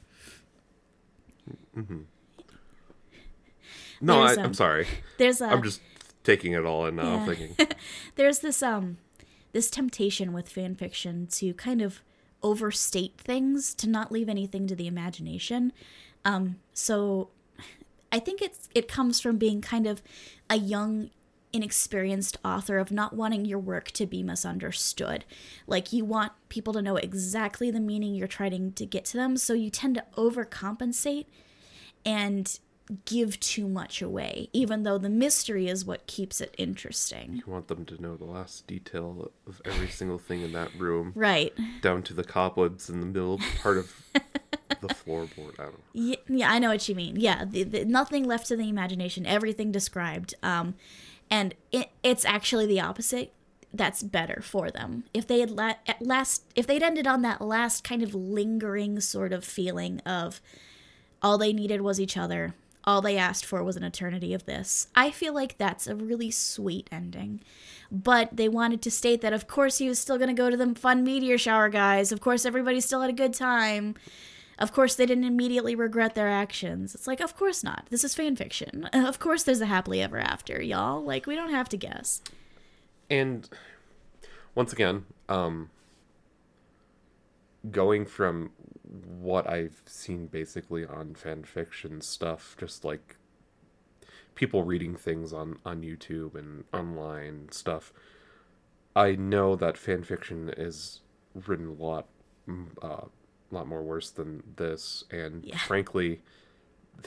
[4.01, 4.87] No, There's, I, um, I'm sorry.
[5.17, 5.81] There's a I'm just
[6.23, 7.19] taking it all in now.
[7.19, 7.55] I'm thinking,
[8.15, 8.97] there's this um
[9.51, 12.01] this temptation with fan fiction to kind of
[12.41, 15.71] overstate things to not leave anything to the imagination.
[16.25, 17.29] Um so
[18.11, 20.03] i think it's it comes from being kind of
[20.47, 21.09] a young
[21.53, 25.23] inexperienced author of not wanting your work to be misunderstood.
[25.67, 29.37] Like you want people to know exactly the meaning you're trying to get to them
[29.37, 31.27] so you tend to overcompensate
[32.03, 32.59] and
[33.05, 37.67] give too much away even though the mystery is what keeps it interesting you want
[37.69, 42.03] them to know the last detail of every single thing in that room, right down
[42.03, 45.59] to the cobwebs in the middle part of the floorboard.
[45.59, 45.79] I don't know.
[45.93, 47.19] Yeah, yeah, I know what you mean.
[47.19, 49.25] Yeah, the, the, nothing left to the imagination.
[49.25, 50.35] Everything described.
[50.43, 50.75] Um,
[51.29, 53.33] and it, it's actually the opposite.
[53.73, 55.05] That's better for them.
[55.13, 58.99] If they had la- at last, if they'd ended on that last kind of lingering
[58.99, 60.41] sort of feeling of
[61.21, 62.53] all they needed was each other.
[62.85, 64.87] All they asked for was an eternity of this.
[64.95, 67.41] I feel like that's a really sweet ending.
[67.91, 70.57] But they wanted to state that, of course, he was still going to go to
[70.57, 72.11] the fun meteor shower, guys.
[72.11, 73.95] Of course, everybody still had a good time.
[74.59, 76.93] Of course, they didn't immediately regret their actions.
[76.93, 77.87] It's like, of course not.
[77.89, 78.89] This is fan fiction.
[78.93, 81.03] Of course, there's a happily ever after, y'all.
[81.03, 82.21] Like, we don't have to guess.
[83.09, 83.49] And
[84.55, 85.69] once again, um,
[87.69, 88.51] going from
[89.19, 93.17] what I've seen basically on fan fiction stuff, just like
[94.35, 97.91] people reading things on on YouTube and online stuff,
[98.95, 101.01] I know that fan fiction is
[101.33, 102.07] written a lot,
[102.81, 103.05] uh,
[103.51, 105.57] lot more worse than this, and Yeah.
[105.57, 106.21] frankly.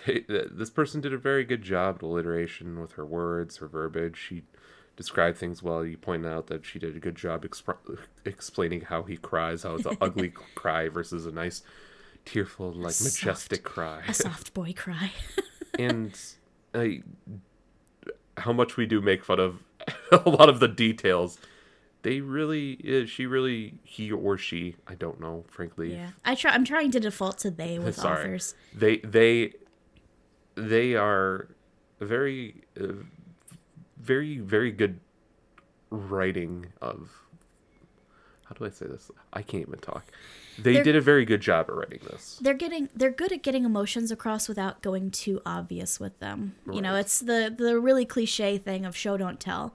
[0.04, 4.16] They, this person did a very good job, at alliteration with her words, her verbiage.
[4.18, 4.42] She
[4.96, 5.84] described things well.
[5.84, 9.74] You point out that she did a good job expr- explaining how he cries, how
[9.76, 11.62] it's an ugly cry versus a nice,
[12.24, 14.02] tearful, like soft- majestic cry.
[14.08, 15.12] A soft boy cry.
[15.78, 16.18] and
[16.74, 17.02] I,
[18.38, 19.62] how much we do make fun of
[20.12, 21.38] a lot of the details.
[22.02, 25.92] They really, she really, he or she, I don't know, frankly.
[25.94, 26.10] yeah.
[26.24, 28.20] I try, I'm trying to default to they with Sorry.
[28.20, 28.54] authors.
[28.72, 29.54] They, they,
[30.54, 31.48] they are
[31.98, 32.92] very, uh,
[34.06, 35.00] very, very good
[35.90, 37.10] writing of.
[38.44, 39.10] How do I say this?
[39.32, 40.04] I can't even talk.
[40.56, 42.38] They They're- did a very good job at writing this.
[42.40, 46.54] they're getting they're good at getting emotions across without going too obvious with them.
[46.72, 49.74] You know, it's the the really cliche thing of show don't tell.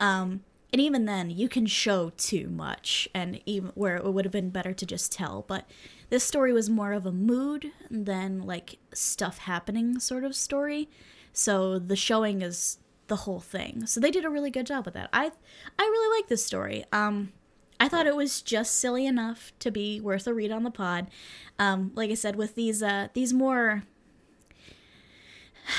[0.00, 0.40] Um
[0.72, 4.50] and even then you can show too much and even where it would have been
[4.50, 5.68] better to just tell, but
[6.10, 10.88] this story was more of a mood than like stuff happening sort of story.
[11.32, 12.78] So the showing is
[13.08, 13.86] the whole thing.
[13.86, 15.08] So they did a really good job with that.
[15.12, 15.30] I
[15.78, 16.84] I really like this story.
[16.92, 17.32] Um
[17.78, 21.08] I thought it was just silly enough to be worth a read on the pod.
[21.58, 23.84] Um, like I said, with these uh, these more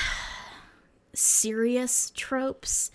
[1.13, 2.91] serious tropes,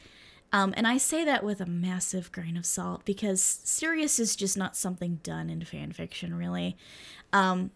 [0.52, 4.56] um, and I say that with a massive grain of salt because serious is just
[4.56, 6.76] not something done in fan fiction, really.
[7.32, 7.70] Um,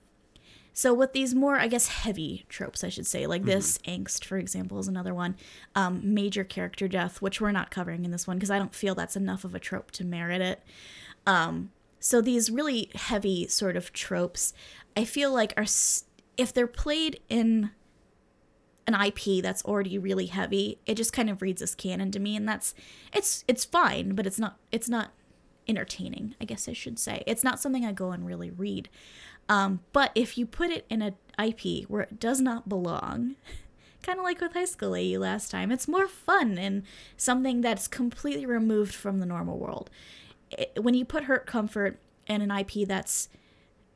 [0.78, 4.36] so with these more, I guess, heavy tropes, I should say, like this angst, for
[4.36, 5.34] example, is another one.
[5.74, 8.94] Um, major character death, which we're not covering in this one because I don't feel
[8.94, 10.62] that's enough of a trope to merit it.
[11.26, 14.52] Um, so these really heavy sort of tropes,
[14.94, 16.04] I feel like are s-
[16.36, 17.70] if they're played in
[18.86, 22.36] an IP that's already really heavy, it just kind of reads as canon to me,
[22.36, 22.74] and that's
[23.14, 25.12] it's it's fine, but it's not it's not
[25.66, 27.24] entertaining, I guess I should say.
[27.26, 28.90] It's not something I go and really read.
[29.48, 33.36] Um, but if you put it in an IP where it does not belong,
[34.02, 36.82] kind of like with High School AU last time, it's more fun and
[37.16, 39.90] something that's completely removed from the normal world.
[40.50, 43.28] It, when you put Hurt Comfort in an IP that's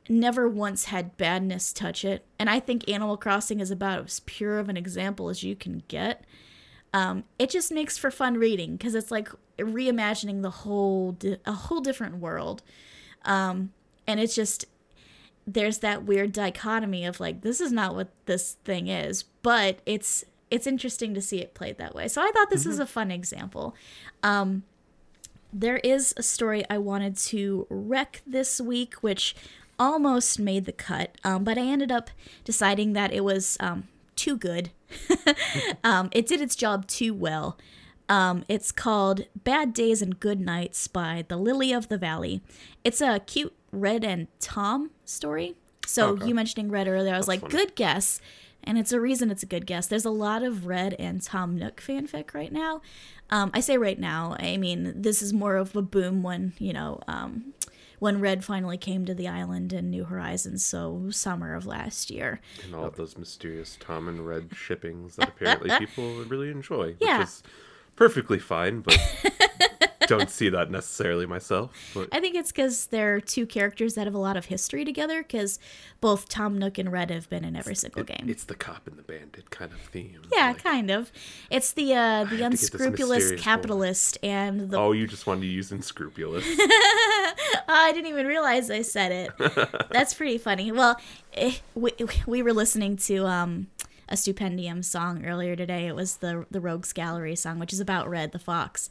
[0.09, 4.59] never once had badness touch it, and I think Animal Crossing is about as pure
[4.59, 6.25] of an example as you can get.
[6.93, 11.53] Um, it just makes for fun reading because it's like reimagining the whole di- a
[11.53, 12.63] whole different world,
[13.23, 13.71] um,
[14.05, 14.65] and it's just
[15.53, 20.25] there's that weird dichotomy of like this is not what this thing is, but it's
[20.49, 22.07] it's interesting to see it played that way.
[22.07, 22.71] So I thought this mm-hmm.
[22.71, 23.75] is a fun example.
[24.21, 24.63] Um,
[25.53, 29.35] there is a story I wanted to rec this week, which
[29.79, 32.09] almost made the cut, um, but I ended up
[32.43, 34.71] deciding that it was um, too good.
[35.83, 37.57] um, it did its job too well.
[38.07, 42.41] Um, it's called Bad Days and Good Nights by The Lily of the Valley.
[42.83, 45.55] It's a cute Redd and Tom story.
[45.85, 46.27] So okay.
[46.27, 47.65] you mentioning Redd earlier, I was That's like, funny.
[47.65, 48.21] good guess.
[48.63, 49.87] And it's a reason it's a good guess.
[49.87, 52.81] There's a lot of Redd and Tom Nook fanfic right now.
[53.29, 56.73] Um, I say right now, I mean, this is more of a boom when, you
[56.73, 57.53] know, um,
[57.99, 62.41] when Redd finally came to the island in New Horizons, so summer of last year.
[62.63, 66.95] And all of those mysterious Tom and Redd shippings that apparently people really enjoy.
[66.99, 67.19] Yeah.
[67.19, 67.43] Which is
[67.95, 68.99] perfectly fine, but
[70.07, 71.71] don't see that necessarily myself.
[71.93, 72.09] But.
[72.11, 75.21] I think it's because they're two characters that have a lot of history together.
[75.23, 75.59] Because
[76.01, 78.27] both Tom Nook and Redd have been in every single it, game.
[78.27, 80.21] It's the cop and the bandit kind of theme.
[80.31, 81.11] Yeah, like, kind of.
[81.49, 84.27] It's the uh, the unscrupulous capitalist boy.
[84.27, 84.77] and the.
[84.77, 86.45] Oh, you just wanted to use unscrupulous.
[86.47, 89.87] I didn't even realize I said it.
[89.91, 90.71] That's pretty funny.
[90.71, 90.99] Well,
[91.33, 91.91] eh, we
[92.25, 93.67] we were listening to um
[94.09, 95.87] a stupendium song earlier today.
[95.87, 98.89] It was the the Rogues Gallery song, which is about Redd the fox,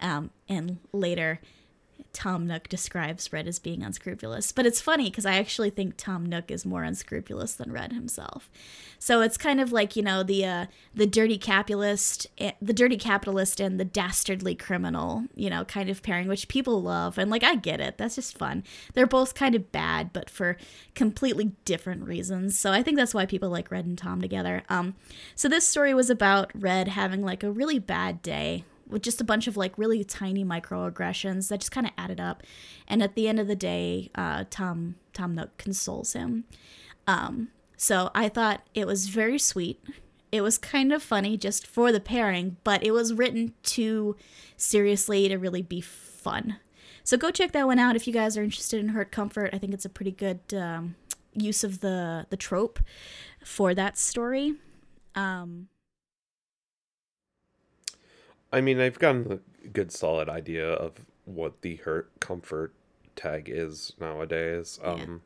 [0.00, 1.40] um, and later
[2.12, 4.52] Tom Nook describes Redd as being unscrupulous.
[4.52, 8.50] But it's funny because I actually think Tom Nook is more unscrupulous than Redd himself.
[8.98, 12.96] So it's kind of like you know the uh, the dirty capitalist, eh, the dirty
[12.96, 17.42] capitalist, and the dastardly criminal, you know, kind of pairing, which people love, and like
[17.42, 17.98] I get it.
[17.98, 18.62] That's just fun.
[18.94, 20.56] They're both kind of bad, but for
[20.94, 22.58] completely different reasons.
[22.58, 24.62] So I think that's why people like Redd and Tom together.
[24.68, 24.94] Um,
[25.34, 29.24] so this story was about Redd having like a really bad day with just a
[29.24, 32.42] bunch of like really tiny microaggressions that just kind of added up.
[32.86, 36.44] And at the end of the day, uh, Tom Tom Nook consoles him.
[37.06, 39.82] Um, so I thought it was very sweet.
[40.30, 44.16] It was kind of funny just for the pairing, but it was written too
[44.56, 46.56] seriously to really be fun.
[47.04, 49.50] So go check that one out if you guys are interested in Hurt Comfort.
[49.52, 50.94] I think it's a pretty good um,
[51.34, 52.78] use of the the trope
[53.44, 54.54] for that story.
[55.14, 55.68] Um,
[58.52, 60.92] I mean, I've gotten a good solid idea of
[61.24, 62.74] what the hurt comfort
[63.16, 64.78] tag is nowadays.
[64.84, 65.22] Um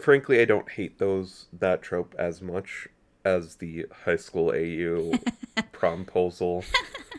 [0.00, 2.88] Frankly, I don't hate those that trope as much
[3.24, 5.12] as the high school AU
[5.72, 6.64] promposal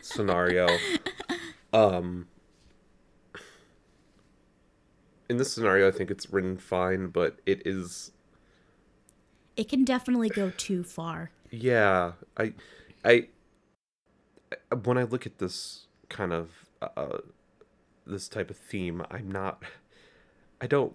[0.02, 0.68] scenario.
[1.72, 2.28] Um
[5.28, 8.12] in this scenario, I think it's written fine, but it is.
[9.56, 11.32] It can definitely go too far
[11.62, 12.52] yeah I,
[13.04, 13.28] I
[14.82, 16.50] when i look at this kind of
[16.80, 17.18] uh
[18.06, 19.62] this type of theme i'm not
[20.60, 20.94] i don't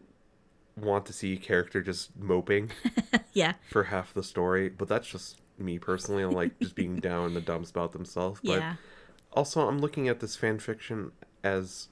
[0.77, 2.71] want to see a character just moping
[3.33, 7.27] yeah for half the story but that's just me personally i'm like just being down
[7.27, 8.75] in the dumps about themselves but yeah.
[9.33, 11.11] also i'm looking at this fan fiction
[11.43, 11.89] as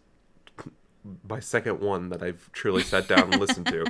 [1.27, 3.85] my second one that I've truly sat down and listened to.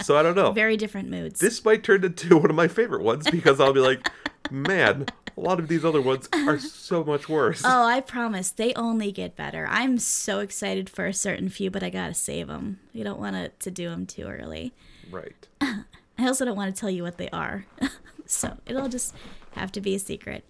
[0.00, 0.52] So I don't know.
[0.52, 1.40] Very different moods.
[1.40, 4.10] This might turn into one of my favorite ones because I'll be like,
[4.50, 5.06] man,
[5.36, 7.62] a lot of these other ones are so much worse.
[7.64, 8.50] Oh, I promise.
[8.50, 9.66] They only get better.
[9.70, 12.80] I'm so excited for a certain few, but I gotta save them.
[12.92, 14.72] You don't want to, to do them too early.
[15.10, 15.48] Right.
[15.60, 17.64] I also don't want to tell you what they are.
[18.26, 19.14] so it'll just
[19.52, 20.44] have to be a secret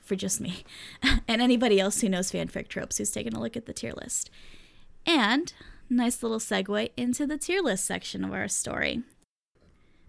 [0.00, 0.64] for just me
[1.26, 4.30] and anybody else who knows fanfic tropes who's taken a look at the tier list.
[5.06, 5.52] And
[5.88, 9.04] nice little segue into the tier list section of our story.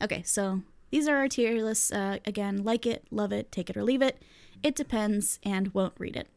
[0.02, 1.92] Okay, so these are our tier lists.
[1.92, 4.22] Uh, again, like it, love it, take it or leave it.
[4.64, 6.28] It depends, and won't read it.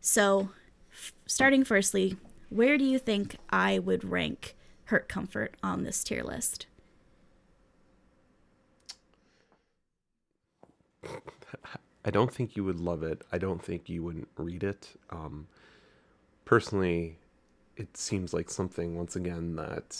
[0.00, 0.50] So,
[0.92, 2.16] f- starting firstly,
[2.50, 6.66] where do you think I would rank Hurt Comfort on this tier list?
[12.04, 13.22] I don't think you would love it.
[13.32, 14.90] I don't think you wouldn't read it.
[15.10, 15.46] Um,
[16.44, 17.16] personally,
[17.76, 19.96] it seems like something once again that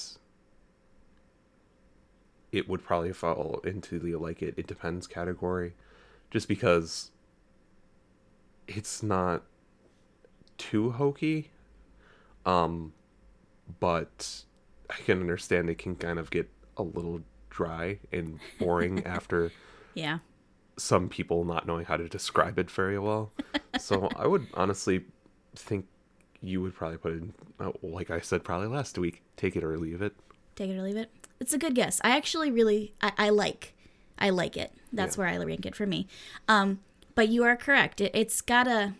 [2.51, 5.73] it would probably fall into the like it it depends category
[6.31, 7.11] just because
[8.69, 9.43] it's not
[10.59, 11.51] too hokey.
[12.47, 12.93] Um,
[13.81, 14.45] but
[14.91, 17.21] I can understand it can kind of get a little
[17.51, 19.53] dry and boring after
[19.95, 20.19] Yeah.
[20.77, 23.33] some people not knowing how to describe it very well.
[23.79, 25.05] so I would honestly
[25.55, 25.87] think
[26.43, 29.79] you would probably put in, uh, like I said probably last week, take it or
[29.79, 30.13] leave it.
[30.57, 31.11] Take it or leave it.
[31.41, 32.01] It's a good guess.
[32.05, 33.75] I actually really I, I like
[34.19, 34.73] I like it.
[34.93, 35.21] That's Yeah.
[35.25, 36.07] where I rank it for me.
[36.49, 36.81] Um,
[37.15, 38.01] but you are correct.
[38.01, 38.95] It, it's gotta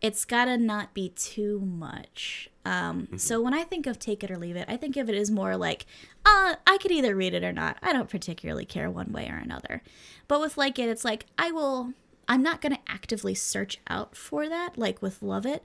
[0.00, 2.48] it's gotta not be too much.
[2.64, 5.14] Um, so when I think of take it or leave it, I think of it
[5.14, 5.86] as more like,
[6.26, 7.78] uh, I could either read it or not.
[7.82, 9.82] I don't particularly care one way or another.
[10.28, 11.92] But with like it, it's like I will.
[12.30, 15.64] I'm not gonna actively search out for that, like with love it.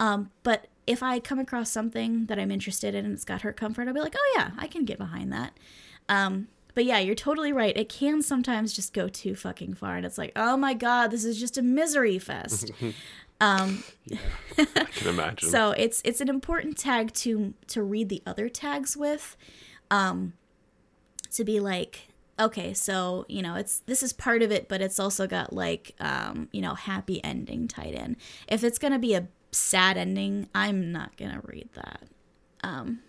[0.00, 3.58] Um, but if I come across something that I'm interested in and it's got hurt
[3.58, 5.58] comfort, I'll be like, oh yeah, I can get behind that.
[6.08, 7.76] Um, but yeah, you're totally right.
[7.76, 11.22] It can sometimes just go too fucking far, and it's like, oh my god, this
[11.22, 12.70] is just a misery fest.
[13.42, 13.84] um,
[14.58, 15.50] I can imagine.
[15.50, 19.36] so it's it's an important tag to to read the other tags with,
[19.90, 20.32] um,
[21.32, 24.98] to be like, okay, so you know, it's this is part of it, but it's
[24.98, 28.16] also got like, um, you know, happy ending tied in.
[28.48, 32.02] If it's gonna be a sad ending, I'm not gonna read that.
[32.62, 33.00] Um.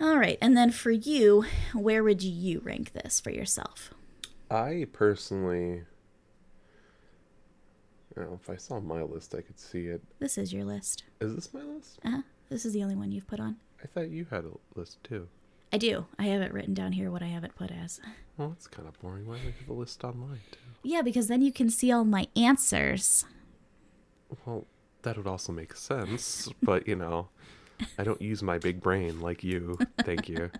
[0.00, 1.44] All right, and then for you,
[1.74, 3.94] where would you rank this for yourself?
[4.50, 5.84] I personally,
[8.16, 10.02] you know, if I saw my list, I could see it.
[10.18, 11.04] This is your list.
[11.20, 12.00] Is this my list?
[12.04, 12.22] Uh huh.
[12.48, 13.56] This is the only one you've put on.
[13.82, 15.28] I thought you had a list too.
[15.72, 16.06] I do.
[16.18, 17.10] I have it written down here.
[17.10, 18.00] What I have it put as.
[18.36, 19.26] Well, that's kind of boring.
[19.26, 20.58] Why do we have a list online too?
[20.82, 23.24] Yeah, because then you can see all my answers.
[24.44, 24.66] Well,
[25.02, 27.28] that would also make sense, but you know,
[27.98, 29.78] I don't use my big brain like you.
[30.02, 30.50] Thank you.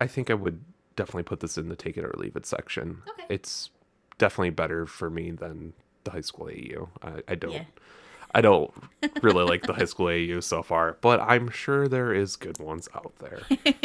[0.00, 0.62] I think I would
[0.96, 3.02] definitely put this in the take it or leave it section.
[3.08, 3.26] Okay.
[3.30, 3.70] It's
[4.18, 5.72] definitely better for me than
[6.04, 6.88] the high school AU.
[7.02, 7.64] I, I don't Yeah.
[8.34, 8.72] I don't
[9.22, 12.88] really like the high school AU so far, but I'm sure there is good ones
[12.94, 13.42] out there.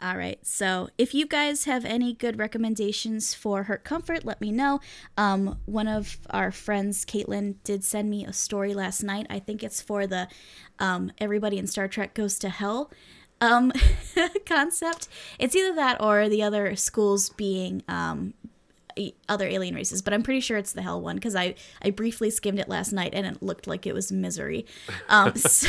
[0.00, 0.38] All right.
[0.46, 4.80] So if you guys have any good recommendations for Hurt Comfort, let me know.
[5.16, 9.26] Um, one of our friends, Caitlin, did send me a story last night.
[9.28, 10.28] I think it's for the
[10.78, 12.92] um, Everybody in Star Trek Goes to Hell
[13.40, 13.72] um,
[14.46, 15.08] concept.
[15.38, 18.34] It's either that or the other schools being um,
[19.28, 22.30] other alien races, but I'm pretty sure it's the Hell one because I, I briefly
[22.30, 24.66] skimmed it last night and it looked like it was misery.
[25.08, 25.68] Um, so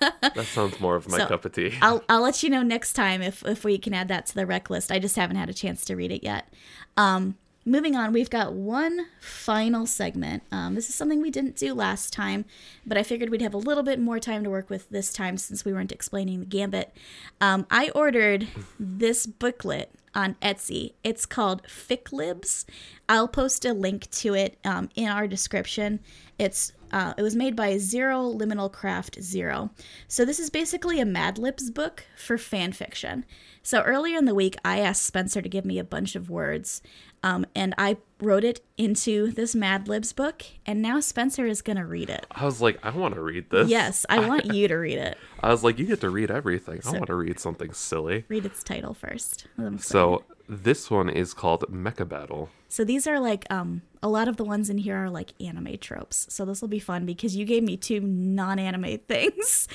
[0.00, 1.76] That sounds more of my So, cup of tea.
[1.82, 4.46] I'll I'll let you know next time if if we can add that to the
[4.46, 4.90] rec list.
[4.92, 6.52] I just haven't had a chance to read it yet.
[6.96, 10.42] Um, moving on, we've got one final segment.
[10.50, 12.44] Um, this is something we didn't do last time,
[12.86, 15.36] but I figured we'd have a little bit more time to work with this time
[15.36, 16.92] since we weren't explaining the gambit.
[17.40, 18.48] Um, I ordered
[18.78, 20.94] this booklet on Etsy.
[21.04, 22.66] It's called Fic Libs.
[23.08, 26.00] I'll post a link to it um, in our description.
[26.38, 29.70] It's uh, it was made by Zero Liminal Craft Zero.
[30.08, 33.24] So this is basically a Mad Libs book for fan fiction.
[33.62, 36.82] So earlier in the week, I asked Spencer to give me a bunch of words,
[37.22, 40.44] um, and I wrote it into this Mad Libs book.
[40.66, 42.26] And now Spencer is gonna read it.
[42.30, 43.68] I was like, I want to read this.
[43.68, 45.18] Yes, I want you to read it.
[45.40, 46.80] I was like, you get to read everything.
[46.84, 48.24] I want to read something silly.
[48.28, 49.46] Read its title first.
[49.78, 52.50] So this one is called Mecha Battle.
[52.68, 55.78] So these are like um a lot of the ones in here are like anime
[55.78, 56.26] tropes.
[56.30, 59.68] So this will be fun because you gave me two non-anime things.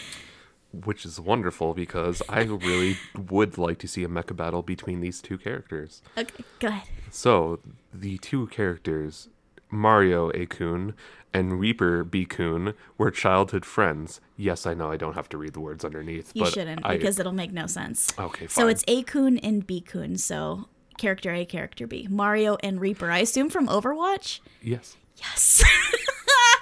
[0.84, 2.97] Which is wonderful because I really
[3.30, 6.02] would like to see a mecha battle between these two characters.
[6.18, 6.88] Okay, go ahead.
[7.11, 7.60] So,
[7.93, 9.30] the two characters,
[9.72, 10.93] Mario A-kun
[11.34, 14.19] and Reaper B-kun, were childhood friends.
[14.38, 17.19] Yes, I know I don't have to read the words underneath, You shouldn't I, because
[17.19, 18.14] it'll make no sense.
[18.18, 18.49] Okay, fine.
[18.49, 19.03] So it's A
[19.43, 19.84] and B.
[20.15, 20.65] So
[20.97, 22.07] character A, character B.
[22.10, 23.11] Mario and Reaper.
[23.11, 24.39] I assume from Overwatch.
[24.61, 24.97] yes.
[25.18, 25.64] Yes.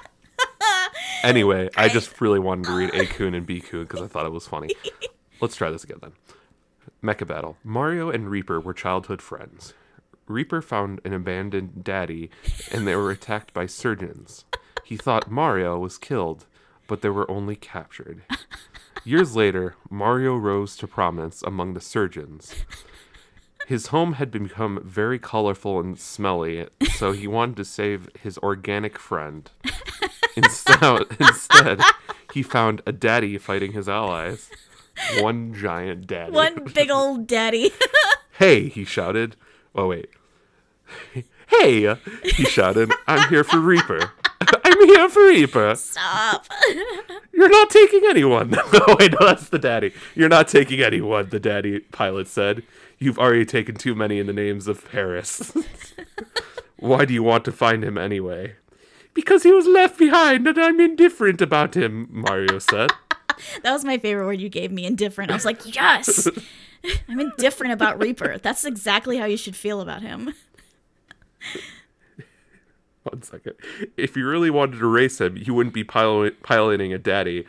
[1.23, 4.45] Anyway, I just really wanted to read A-kun and B-kun because I thought it was
[4.45, 4.69] funny.
[5.41, 6.11] Let's try this again then.
[7.01, 7.55] Mecha Battle.
[7.63, 9.73] Mario and Reaper were childhood friends.
[10.27, 12.29] Reaper found an abandoned daddy
[12.71, 14.43] and they were attacked by surgeons.
[14.83, 16.45] He thought Mario was killed,
[16.87, 18.23] but they were only captured.
[19.05, 22.53] Years later, Mario rose to prominence among the surgeons.
[23.67, 26.67] His home had become very colorful and smelly,
[26.97, 29.49] so he wanted to save his organic friend.
[30.37, 31.81] Instead, instead,
[32.33, 34.49] he found a daddy fighting his allies.
[35.19, 36.31] One giant daddy.
[36.31, 37.71] One big old daddy.
[38.39, 39.35] Hey, he shouted.
[39.75, 40.09] Oh, wait.
[41.47, 42.91] Hey, he shouted.
[43.07, 44.11] I'm here for Reaper.
[44.65, 45.75] I'm here for Reaper.
[45.75, 46.47] Stop.
[47.31, 48.49] You're not taking anyone.
[48.49, 48.63] no,
[48.99, 49.93] wait, no, that's the daddy.
[50.15, 52.63] You're not taking anyone, the daddy pilot said.
[52.97, 55.55] You've already taken too many in the names of Paris.
[56.77, 58.55] Why do you want to find him anyway?
[59.13, 62.91] Because he was left behind and I'm indifferent about him, Mario said.
[63.63, 65.31] That was my favorite word you gave me, indifferent.
[65.31, 66.27] I was like, yes,
[67.09, 68.37] I'm indifferent about Reaper.
[68.37, 70.35] That's exactly how you should feel about him.
[73.03, 73.55] One second.
[73.97, 77.45] If you really wanted to race him, you wouldn't be pilot- piloting a daddy.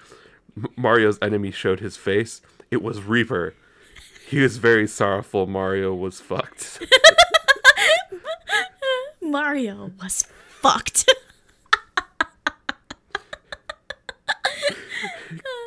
[0.74, 2.40] Mario's enemy showed his face.
[2.70, 3.54] It was Reaper.
[4.26, 5.46] He was very sorrowful.
[5.46, 6.82] Mario was fucked.
[9.20, 11.08] Mario was fucked.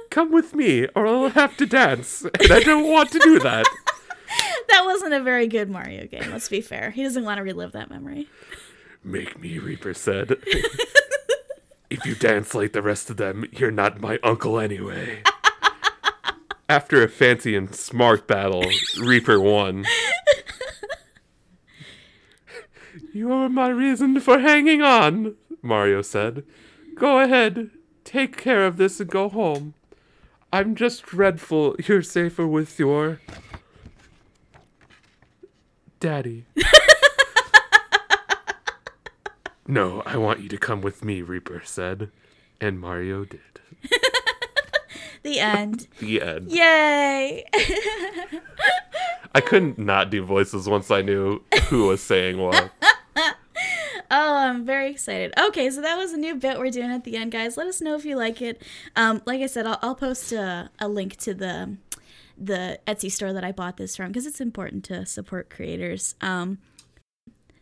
[0.10, 2.24] Come with me, or I'll have to dance.
[2.24, 3.66] And I don't want to do that.
[4.70, 6.92] that wasn't a very good Mario game, let's be fair.
[6.92, 8.28] He doesn't want to relive that memory.
[9.04, 10.38] Make me, Reaper said.
[11.90, 15.22] if you dance like the rest of them, you're not my uncle anyway.
[16.70, 18.66] After a fancy and smart battle,
[19.00, 19.86] Reaper won.
[23.14, 26.44] You're my reason for hanging on, Mario said.
[26.96, 27.72] Go ahead,
[28.18, 29.76] take care of this and go home.
[30.52, 33.22] I'm just dreadful you're safer with your.
[36.00, 36.46] Daddy.
[39.70, 42.10] No, I want you to come with me, Reaper said.
[42.62, 43.42] And Mario did.
[45.24, 45.88] The end.
[46.00, 46.50] The end.
[46.50, 47.44] Yay!
[49.36, 52.72] I couldn't not do voices once I knew who was saying what.
[54.10, 55.34] Oh, I'm very excited.
[55.38, 57.58] Okay, so that was a new bit we're doing at the end, guys.
[57.58, 58.62] Let us know if you like it.
[58.96, 61.78] Um, like I said, I'll, I'll post a, a link to the
[62.40, 66.14] the Etsy store that I bought this from because it's important to support creators.
[66.22, 66.60] Um,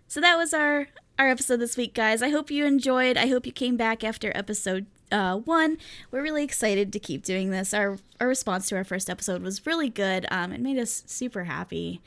[0.07, 2.21] so that was our our episode this week, guys.
[2.21, 3.17] I hope you enjoyed.
[3.17, 5.77] I hope you came back after episode uh, one.
[6.11, 7.73] We're really excited to keep doing this.
[7.73, 10.25] Our our response to our first episode was really good.
[10.29, 12.01] Um, it made us super happy.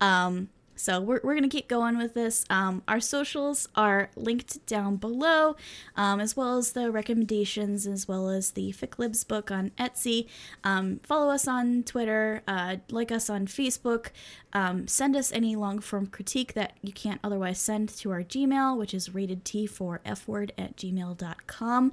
[0.00, 0.48] Um,
[0.80, 2.44] so we're, we're going to keep going with this.
[2.48, 5.56] Um, our socials are linked down below,
[5.94, 10.26] um, as well as the recommendations, as well as the FicLibs book on Etsy.
[10.64, 14.08] Um, follow us on Twitter, uh, like us on Facebook.
[14.52, 18.76] Um, send us any long form critique that you can't otherwise send to our Gmail,
[18.76, 21.92] which is rated T for F word at gmail.com.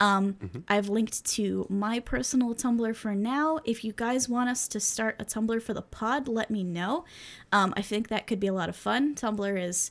[0.00, 0.36] Um,
[0.68, 3.58] I've linked to my personal Tumblr for now.
[3.64, 7.04] If you guys want us to start a Tumblr for the pod, let me know.
[7.52, 9.14] Um, I think that could be a lot of fun.
[9.14, 9.90] Tumblr is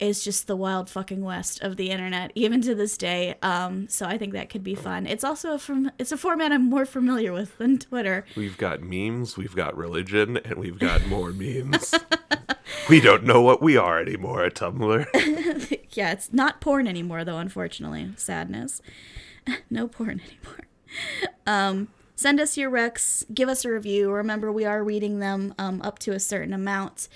[0.00, 3.34] is just the wild fucking west of the internet, even to this day.
[3.42, 5.06] Um, so I think that could be fun.
[5.06, 8.24] It's also a from it's a format I'm more familiar with than Twitter.
[8.34, 11.94] We've got memes, we've got religion, and we've got more memes.
[12.88, 15.78] we don't know what we are anymore at Tumblr.
[15.92, 18.10] yeah, it's not porn anymore though, unfortunately.
[18.16, 18.80] Sadness.
[19.68, 20.66] no porn anymore.
[21.46, 24.10] Um, send us your recs, give us a review.
[24.10, 27.08] Remember, we are reading them um, up to a certain amount.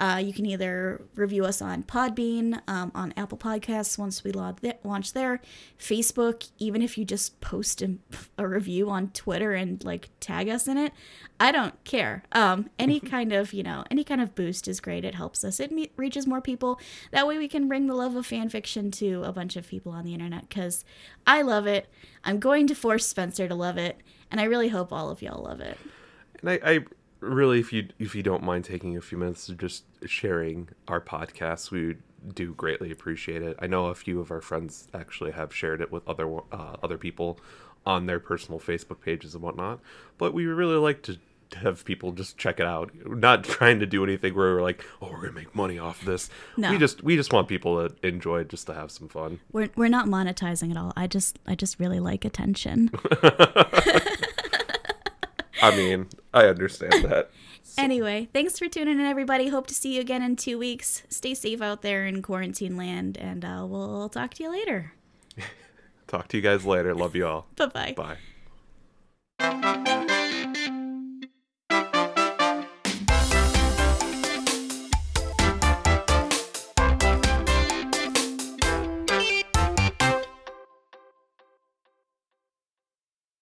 [0.00, 5.12] Uh, you can either review us on Podbean, um, on Apple Podcasts once we launch
[5.12, 5.42] there,
[5.78, 7.96] Facebook, even if you just post a,
[8.38, 10.94] a review on Twitter and like tag us in it.
[11.38, 12.24] I don't care.
[12.32, 15.04] Um, any kind of, you know, any kind of boost is great.
[15.04, 15.60] It helps us.
[15.60, 16.80] It me- reaches more people.
[17.10, 19.92] That way we can bring the love of fan fiction to a bunch of people
[19.92, 20.82] on the internet because
[21.26, 21.88] I love it.
[22.24, 24.00] I'm going to force Spencer to love it.
[24.30, 25.76] And I really hope all of y'all love it.
[26.40, 26.78] And I, I
[27.20, 31.00] really, if you if you don't mind taking a few minutes to just sharing our
[31.00, 31.96] podcast, we
[32.34, 33.56] do greatly appreciate it.
[33.60, 36.98] I know a few of our friends actually have shared it with other uh, other
[36.98, 37.38] people
[37.86, 39.80] on their personal Facebook pages and whatnot.
[40.18, 41.18] But we really like to
[41.56, 42.90] have people just check it out.
[43.04, 46.00] We're not trying to do anything where we're like, oh, we're gonna make money off
[46.00, 46.30] of this.
[46.56, 46.70] No.
[46.70, 49.40] We just we just want people to enjoy it, just to have some fun.
[49.52, 50.92] We're, we're not monetizing at all.
[50.96, 52.90] I just I just really like attention.
[55.62, 57.30] I mean, I understand that.
[57.62, 57.82] So.
[57.82, 59.48] Anyway, thanks for tuning in, everybody.
[59.48, 61.02] Hope to see you again in two weeks.
[61.08, 64.92] Stay safe out there in quarantine land, and uh, we'll talk to you later.
[66.06, 66.94] talk to you guys later.
[66.94, 67.46] Love you all.
[67.56, 68.16] Bye-bye.
[69.38, 69.96] Bye.